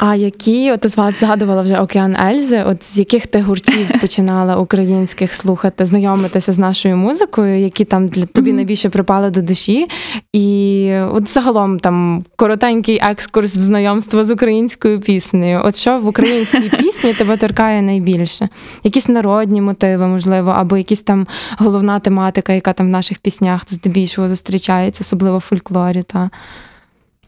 А 0.02 0.15
які 0.15 0.71
от 0.71 0.86
згадувала 1.17 1.62
вже 1.62 1.80
Океан 1.80 2.15
Ельзи? 2.15 2.63
От 2.67 2.84
з 2.84 2.99
яких 2.99 3.28
ти 3.28 3.41
гуртів 3.41 3.88
починала 4.02 4.58
українських 4.58 5.34
слухати, 5.34 5.86
знайомитися 5.86 6.52
з 6.52 6.58
нашою 6.58 6.97
музикою, 6.97 7.60
які 7.60 7.86
там 7.86 8.08
для 8.08 8.25
тобі 8.25 8.54
найбільше 8.54 8.89
припали 8.89 9.30
до 9.30 9.41
душі? 9.41 9.88
І 10.34 10.91
от 11.12 11.30
загалом 11.30 11.80
там 11.80 12.23
коротенький 12.36 12.99
екскурс 13.04 13.58
в 13.58 13.62
знайомство 13.62 14.23
з 14.23 14.32
українською 14.32 15.02
піснею. 15.02 15.62
От 15.65 15.75
що 15.75 15.99
в 15.99 16.08
українській 16.08 16.69
пісні 16.80 17.13
тебе 17.13 17.38
торкає 17.38 17.82
найбільше? 17.82 18.49
Якісь 18.84 19.08
народні 19.08 19.62
мотиви, 19.62 20.08
можливо, 20.08 20.52
або 20.52 20.78
якісь 20.78 21.02
там 21.02 21.28
головна 21.58 21.99
тематика, 21.99 22.54
яка 22.54 22.73
там 22.73 22.88
в 22.88 22.89
наших 22.89 23.19
піснях 23.19 23.62
здебільшого 23.67 24.28
зустрічається, 24.28 25.02
особливо 25.02 25.38
в 25.38 25.41
фольклорі. 25.41 26.04
Та. 26.04 26.30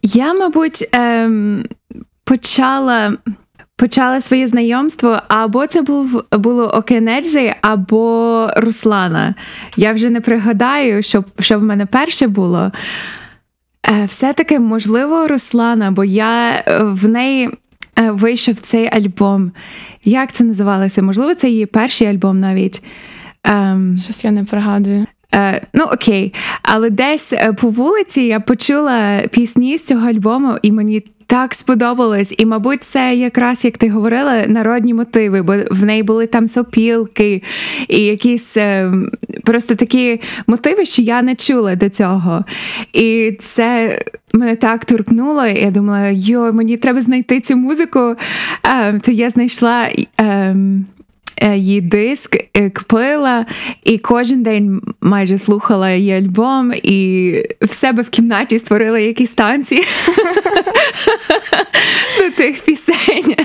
Я, 0.03 0.33
мабуть, 0.33 0.89
ем, 0.91 1.65
почала 2.23 3.17
почала 3.81 4.21
своє 4.21 4.47
знайомство, 4.47 5.19
або 5.27 5.67
це 5.67 5.81
був 5.81 6.23
було 6.31 6.67
Окенельзи, 6.67 7.55
або 7.61 8.49
Руслана. 8.55 9.35
Я 9.77 9.93
вже 9.93 10.09
не 10.09 10.21
пригадаю, 10.21 11.03
що, 11.03 11.23
що 11.39 11.59
в 11.59 11.63
мене 11.63 11.85
перше 11.85 12.27
було. 12.27 12.71
Е, 13.89 14.05
все-таки, 14.05 14.59
можливо, 14.59 15.27
Руслана, 15.27 15.91
бо 15.91 16.03
я 16.03 16.49
е, 16.49 16.83
в 16.83 17.07
неї 17.07 17.49
е, 17.99 18.11
вийшов 18.11 18.55
цей 18.55 18.89
альбом. 18.93 19.51
Як 20.03 20.31
це 20.31 20.43
називалося? 20.43 21.01
Можливо, 21.01 21.35
це 21.35 21.49
її 21.49 21.65
перший 21.65 22.07
альбом 22.07 22.39
навіть. 22.39 22.83
Ем... 23.43 23.97
Щось 23.97 24.25
я 24.25 24.31
не 24.31 24.43
пригадую. 24.43 25.05
Е, 25.33 25.61
ну 25.73 25.83
окей, 25.83 26.33
але 26.61 26.89
десь 26.89 27.33
е, 27.33 27.53
по 27.53 27.69
вулиці 27.69 28.21
я 28.21 28.39
почула 28.39 29.21
пісні 29.31 29.77
з 29.77 29.85
цього 29.85 30.07
альбому, 30.07 30.57
і 30.61 30.71
мені 30.71 31.03
так 31.31 31.53
сподобалось. 31.53 32.35
І, 32.37 32.45
мабуть, 32.45 32.83
це 32.83 33.15
якраз 33.15 33.65
як 33.65 33.77
ти 33.77 33.89
говорила, 33.89 34.47
народні 34.47 34.93
мотиви, 34.93 35.41
бо 35.41 35.55
в 35.71 35.83
неї 35.83 36.03
були 36.03 36.27
там 36.27 36.47
сопілки 36.47 37.43
і 37.87 38.01
якісь 38.03 38.57
е, 38.57 38.91
просто 39.43 39.75
такі 39.75 40.19
мотиви, 40.47 40.85
що 40.85 41.01
я 41.01 41.21
не 41.21 41.35
чула 41.35 41.75
до 41.75 41.89
цього. 41.89 42.45
І 42.93 43.37
це 43.39 44.01
мене 44.33 44.55
так 44.55 44.85
торкнуло. 44.85 45.45
і 45.45 45.61
Я 45.61 45.71
думала, 45.71 46.07
йо, 46.07 46.53
мені 46.53 46.77
треба 46.77 47.01
знайти 47.01 47.41
цю 47.41 47.57
музику. 47.57 48.15
Е, 48.63 48.99
то 48.99 49.11
я 49.11 49.29
знайшла. 49.29 49.89
Е, 50.19 50.55
її 51.55 51.81
диск, 51.81 52.37
е, 52.53 52.69
купила 52.69 53.45
і 53.83 53.97
кожен 53.97 54.43
день 54.43 54.81
майже 55.01 55.37
слухала 55.37 55.91
її 55.91 56.11
альбом, 56.11 56.73
і 56.83 57.33
в 57.61 57.73
себе 57.73 58.01
в 58.01 58.09
кімнаті 58.09 58.59
створила 58.59 58.99
якісь 58.99 59.33
танці 59.33 59.75
до 62.19 62.31
тих 62.37 62.59
пісень. 62.59 63.35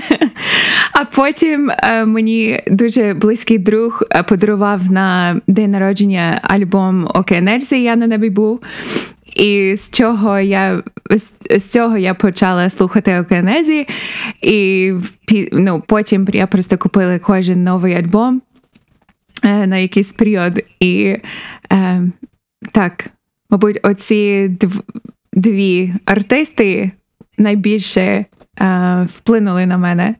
А 0.91 1.05
потім 1.05 1.71
е, 1.71 2.05
мені 2.05 2.63
дуже 2.67 3.13
близький 3.13 3.57
друг 3.57 4.03
е, 4.11 4.23
подарував 4.23 4.91
на 4.91 5.41
день 5.47 5.71
народження 5.71 6.39
альбом 6.43 7.07
Океанельзи 7.13 7.77
Я 7.77 7.95
на 7.95 8.07
небі 8.07 8.29
був. 8.29 8.59
І 9.37 9.75
з 9.75 9.89
чого 9.89 10.39
я 10.39 10.83
з, 11.09 11.69
цього 11.69 11.97
я 11.97 12.13
почала 12.13 12.69
слухати 12.69 13.19
Океанезі, 13.19 13.87
і 14.41 14.91
ну, 15.51 15.83
потім 15.87 16.27
я 16.33 16.47
просто 16.47 16.77
купила 16.77 17.19
кожен 17.19 17.63
новий 17.63 17.93
альбом 17.93 18.41
е, 19.43 19.67
на 19.67 19.77
якийсь 19.77 20.13
період. 20.13 20.63
І 20.79 21.15
е, 21.71 22.03
так, 22.71 23.05
мабуть, 23.49 23.79
оці 23.83 24.47
дв, 24.61 24.81
дві 25.33 25.93
артисти 26.05 26.91
найбільше 27.37 28.01
е, 28.01 29.05
вплинули 29.09 29.65
на 29.65 29.77
мене. 29.77 30.15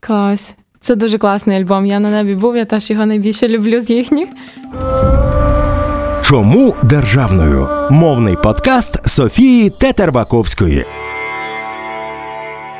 Клас. 0.00 0.56
Це 0.80 0.96
дуже 0.96 1.18
класний 1.18 1.56
альбом. 1.56 1.86
Я 1.86 2.00
на 2.00 2.10
небі 2.10 2.34
був, 2.34 2.56
я 2.56 2.64
теж 2.64 2.90
його 2.90 3.06
найбільше 3.06 3.48
люблю 3.48 3.80
з 3.80 3.90
їхніх. 3.90 4.28
Чому 6.30 6.74
державною? 6.82 7.68
Мовний 7.90 8.36
подкаст 8.42 9.08
Софії 9.08 9.70
Тетербаковської. 9.70 10.84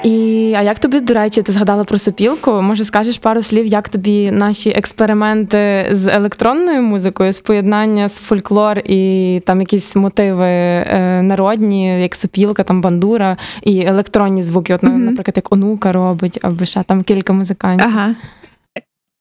І 0.04 0.54
а 0.58 0.62
як 0.62 0.78
тобі, 0.78 1.00
до 1.00 1.14
речі, 1.14 1.42
ти 1.42 1.52
згадала 1.52 1.84
про 1.84 1.98
сопілку? 1.98 2.52
Може, 2.52 2.84
скажеш 2.84 3.18
пару 3.18 3.42
слів, 3.42 3.66
як 3.66 3.88
тобі 3.88 4.30
наші 4.30 4.70
експерименти 4.70 5.88
з 5.90 6.08
електронною 6.08 6.82
музикою, 6.82 7.32
з 7.32 7.40
поєднання 7.40 8.08
з 8.08 8.20
фольклор 8.20 8.78
і 8.78 9.42
там 9.46 9.60
якісь 9.60 9.96
мотиви 9.96 10.46
е, 10.46 11.22
народні, 11.22 12.02
як 12.02 12.14
сопілка, 12.14 12.62
там 12.62 12.80
бандура 12.80 13.36
і 13.62 13.80
електронні 13.80 14.42
звуки? 14.42 14.74
От, 14.74 14.82
mm-hmm. 14.82 14.96
наприклад, 14.96 15.36
як 15.36 15.52
онука 15.52 15.92
робить, 15.92 16.38
або 16.42 16.64
ще 16.64 16.82
там 16.82 17.02
кілька 17.02 17.32
музикантів. 17.32 17.86
Ага. 17.88 18.14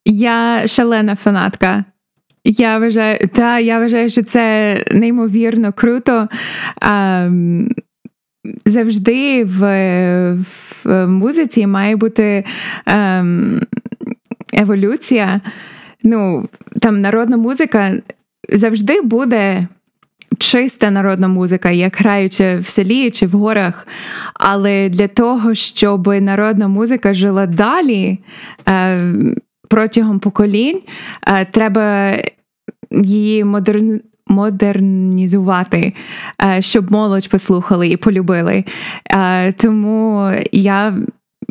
Я 0.05 0.67
шалена 0.67 1.15
фанатка. 1.15 1.85
Я 2.43 2.79
вважаю, 2.79 3.27
та 3.33 3.59
я 3.59 3.79
вважаю, 3.79 4.09
що 4.09 4.23
це 4.23 4.75
неймовірно 4.91 5.73
круто. 5.73 6.27
А, 6.81 7.29
Завжди 8.65 9.43
в 9.43 9.59
в 10.83 11.07
музиці 11.07 11.67
має 11.67 11.95
бути 11.95 12.43
ем, 12.85 13.61
еволюція. 14.53 15.41
Ну, 16.03 16.49
там 16.81 16.99
народна 16.99 17.37
музика 17.37 17.93
завжди 18.49 19.01
буде 19.01 19.67
чиста 20.37 20.91
народна 20.91 21.27
музика, 21.27 21.71
як 21.71 21.97
граючи 21.97 22.57
в 22.57 22.67
селі 22.67 23.11
чи 23.11 23.27
в 23.27 23.31
горах. 23.31 23.87
Але 24.33 24.89
для 24.89 25.07
того, 25.07 25.53
щоб 25.53 26.07
народна 26.07 26.67
музика 26.67 27.13
жила 27.13 27.45
далі. 27.45 28.19
Е, 28.67 29.13
Протягом 29.69 30.19
поколінь 30.19 30.79
е, 31.27 31.45
треба 31.45 32.15
її 32.91 33.43
модерн... 33.43 34.01
модернізувати, 34.27 35.93
е, 36.43 36.61
щоб 36.61 36.91
молодь 36.91 37.29
послухали 37.29 37.87
і 37.87 37.97
полюбили. 37.97 38.63
Е, 39.11 39.51
тому 39.51 40.31
я. 40.51 40.97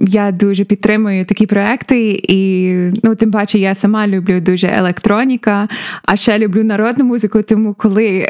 Я 0.00 0.32
дуже 0.32 0.64
підтримую 0.64 1.24
такі 1.24 1.46
проекти, 1.46 2.20
і 2.28 2.72
ну, 3.02 3.14
тим 3.14 3.30
паче 3.30 3.58
я 3.58 3.74
сама 3.74 4.06
люблю 4.06 4.40
дуже 4.40 4.68
електроніка, 4.68 5.68
а 6.02 6.16
ще 6.16 6.38
люблю 6.38 6.64
народну 6.64 7.04
музику. 7.04 7.42
Тому 7.42 7.74
коли 7.74 8.26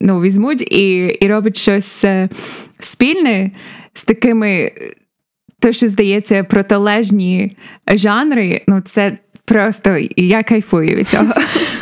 ну, 0.00 0.20
візьмуть 0.20 0.72
і 0.72 1.06
і 1.06 1.28
роблять 1.28 1.56
щось 1.56 2.04
спільне 2.78 3.50
з 3.94 4.04
такими, 4.04 4.72
то 5.62 5.72
що 5.72 5.88
здається, 5.88 6.44
протилежні 6.44 7.56
жанри, 7.88 8.62
ну 8.66 8.80
це 8.80 9.18
просто 9.44 9.98
я 10.16 10.42
кайфую 10.42 10.96
від 10.96 11.08
цього. 11.08 11.32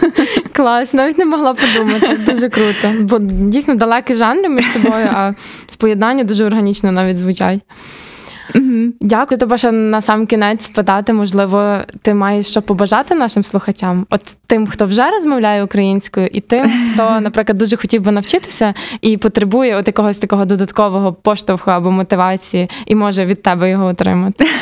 Клас, 0.52 0.94
навіть 0.94 1.18
не 1.18 1.24
могла 1.24 1.54
подумати. 1.54 2.18
Дуже 2.26 2.48
круто. 2.48 2.92
Бо 3.00 3.18
дійсно 3.20 3.74
далекі 3.74 4.14
жанри 4.14 4.48
між 4.48 4.66
собою, 4.66 5.08
а 5.12 5.30
в 5.66 5.76
поєднанні 5.76 6.24
дуже 6.24 6.44
органічно 6.44 6.92
навіть 6.92 7.18
звучать. 7.18 7.60
Угу. 8.54 8.92
Дякую 9.00 9.38
тебе 9.38 9.58
ще 9.58 9.72
на 9.72 10.02
сам 10.02 10.26
кінець 10.26 10.64
спитати. 10.64 11.12
Можливо, 11.12 11.76
ти 12.02 12.14
маєш 12.14 12.46
що 12.46 12.62
побажати 12.62 13.14
нашим 13.14 13.42
слухачам? 13.42 14.06
От 14.10 14.20
тим, 14.46 14.66
хто 14.66 14.86
вже 14.86 15.10
розмовляє 15.10 15.64
українською, 15.64 16.28
і 16.32 16.40
тим, 16.40 16.70
хто, 16.92 17.20
наприклад, 17.20 17.58
дуже 17.58 17.76
хотів 17.76 18.02
би 18.02 18.12
навчитися 18.12 18.74
і 19.00 19.16
потребує 19.16 19.76
от 19.76 19.86
якогось 19.86 20.18
такого 20.18 20.44
додаткового 20.44 21.12
поштовху 21.12 21.70
або 21.70 21.90
мотивації, 21.90 22.70
і 22.86 22.94
може 22.94 23.24
від 23.24 23.42
тебе 23.42 23.70
його 23.70 23.84
отримати. 23.86 24.46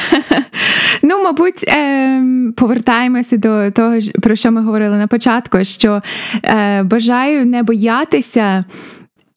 Ну, 1.03 1.23
мабуть, 1.23 1.65
е, 1.69 2.23
повертаємося 2.57 3.37
до 3.37 3.71
того, 3.71 3.97
про 4.23 4.37
що 4.37 4.53
ми 4.53 4.63
говорили 4.63 4.97
на 4.97 5.07
початку: 5.07 5.65
що 5.65 6.03
е, 6.45 6.83
бажаю 6.83 7.47
не 7.47 7.63
боятися. 7.63 8.65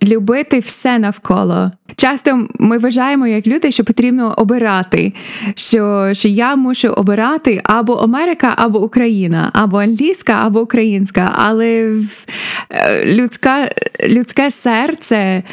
Любити 0.04 0.60
все 0.60 1.00
навколо. 1.00 1.72
Часто 1.96 2.48
ми 2.60 2.78
вважаємо 2.78 3.28
як 3.28 3.48
люди, 3.48 3.72
що 3.72 3.84
потрібно 3.84 4.34
обирати, 4.38 5.14
що 5.56 6.10
що 6.14 6.28
я 6.28 6.56
мушу 6.56 6.90
обирати 6.90 7.62
або 7.64 7.94
Америка, 7.94 8.54
або 8.58 8.84
Україна, 8.84 9.52
або 9.54 9.78
англійська, 9.78 10.34
або 10.34 10.62
українська. 10.62 11.34
Але 11.36 11.98
е, 12.70 13.06
людська, 13.06 13.70
людське 14.10 14.52
серце 14.52 15.44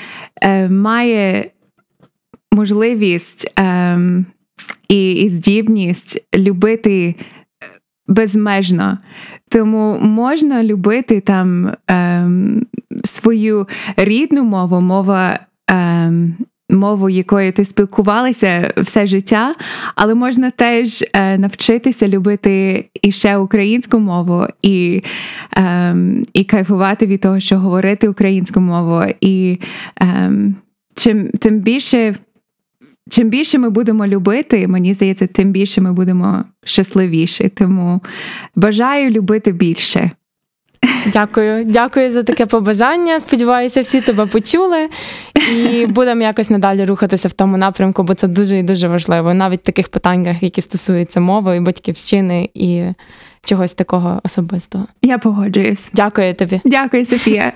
е, 0.42 0.68
має 0.68 1.50
можливість. 2.52 3.52
Е, 3.58 3.98
і, 4.88 5.12
і 5.12 5.28
здібність 5.28 6.28
любити 6.34 7.14
безмежно. 8.06 8.98
Тому 9.48 9.98
можна 10.00 10.64
любити 10.64 11.20
там 11.20 11.72
ем, 11.88 12.66
свою 13.04 13.68
рідну 13.96 14.44
мову, 14.44 14.80
мова. 14.80 15.38
Ем, 15.68 16.34
Мову, 16.70 17.10
якою 17.10 17.52
ти 17.52 17.64
спілкувалася 17.64 18.72
все 18.76 19.06
життя, 19.06 19.54
але 19.94 20.14
можна 20.14 20.50
теж 20.50 21.04
е, 21.12 21.38
навчитися 21.38 22.08
любити 22.08 22.84
і 23.02 23.12
ще 23.12 23.36
українську 23.36 23.98
мову, 23.98 24.46
і 24.62 25.02
е, 25.56 25.96
і 26.32 26.44
кайфувати 26.44 27.06
від 27.06 27.20
того, 27.20 27.40
що 27.40 27.58
говорити 27.58 28.08
українську 28.08 28.60
мову. 28.60 29.02
І 29.20 29.58
е, 30.02 30.32
чим 30.94 31.30
тим 31.30 31.58
більше 31.58 32.14
чим 33.10 33.28
більше 33.28 33.58
ми 33.58 33.70
будемо 33.70 34.06
любити, 34.06 34.68
мені 34.68 34.94
здається, 34.94 35.26
тим 35.26 35.50
більше 35.50 35.80
ми 35.80 35.92
будемо 35.92 36.44
щасливіші. 36.64 37.48
Тому 37.48 38.00
бажаю 38.56 39.10
любити 39.10 39.52
більше. 39.52 40.10
Дякую, 41.06 41.64
дякую 41.64 42.12
за 42.12 42.22
таке 42.22 42.46
побажання. 42.46 43.20
Сподіваюся, 43.20 43.80
всі 43.80 44.00
тебе 44.00 44.26
почули, 44.26 44.88
і 45.54 45.86
будемо 45.86 46.22
якось 46.22 46.50
надалі 46.50 46.84
рухатися 46.84 47.28
в 47.28 47.32
тому 47.32 47.56
напрямку, 47.56 48.02
бо 48.02 48.14
це 48.14 48.28
дуже 48.28 48.58
і 48.58 48.62
дуже 48.62 48.88
важливо, 48.88 49.34
навіть 49.34 49.60
в 49.60 49.62
таких 49.62 49.88
питаннях, 49.88 50.42
які 50.42 50.60
стосуються 50.60 51.20
мови 51.20 51.56
і 51.56 51.60
батьківщини 51.60 52.50
і 52.54 52.82
чогось 53.44 53.72
такого 53.72 54.20
особистого. 54.24 54.86
Я 55.02 55.18
погоджуюсь. 55.18 55.90
Дякую 55.94 56.34
тобі. 56.34 56.60
Дякую, 56.64 57.06
Софія. 57.06 57.52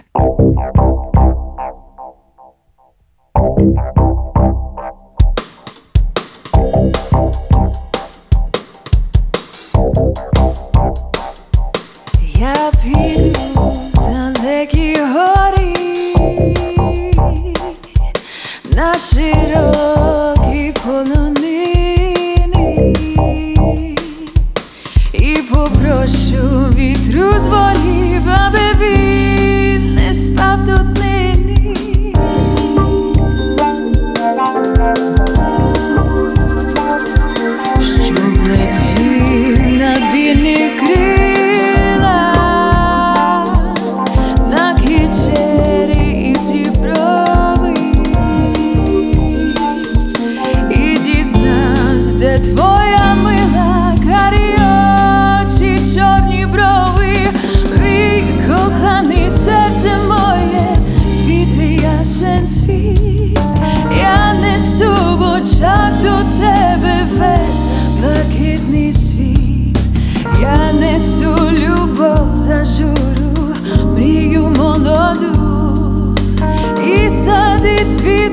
Я 12.39 12.71
піду 12.83 13.73
далекі 13.95 14.97
горі 14.97 15.77
на 18.77 18.95
широкі 18.99 20.75
полонини 20.85 21.42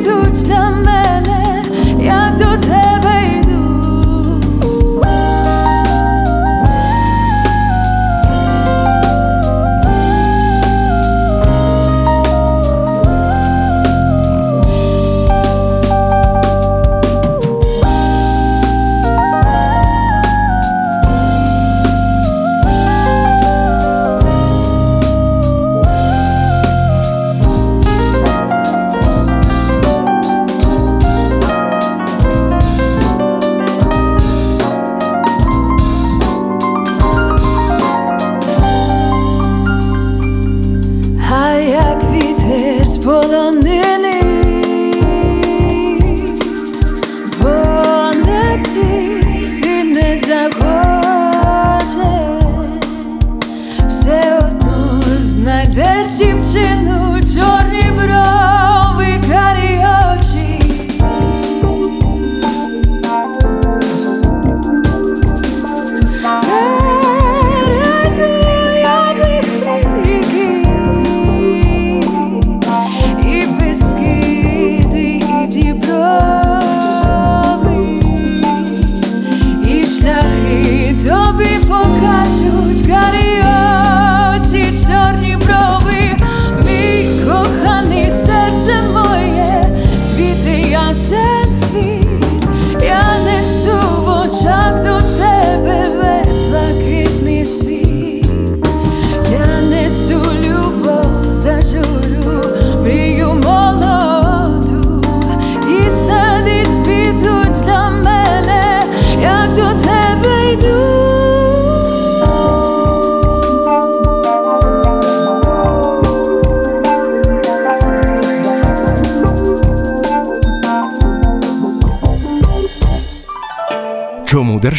Touch 0.01 0.43
them. 0.47 0.88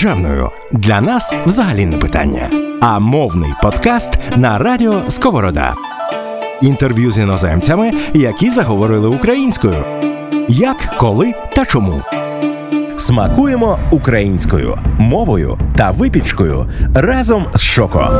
державною 0.00 0.50
для 0.72 1.00
нас 1.00 1.34
взагалі 1.46 1.86
не 1.86 1.96
питання. 1.96 2.50
А 2.80 2.98
мовний 2.98 3.50
подкаст 3.62 4.18
на 4.36 4.58
радіо 4.58 5.02
Сковорода. 5.08 5.74
Інтерв'ю 6.62 7.12
з 7.12 7.18
іноземцями, 7.18 7.92
які 8.14 8.50
заговорили 8.50 9.08
українською. 9.08 9.84
Як, 10.48 10.94
коли 10.98 11.32
та 11.54 11.64
чому. 11.64 12.02
Смакуємо 12.98 13.78
українською 13.90 14.78
мовою 14.98 15.58
та 15.76 15.90
випічкою 15.90 16.70
разом 16.94 17.46
з 17.54 17.60
Шоко. 17.60 18.10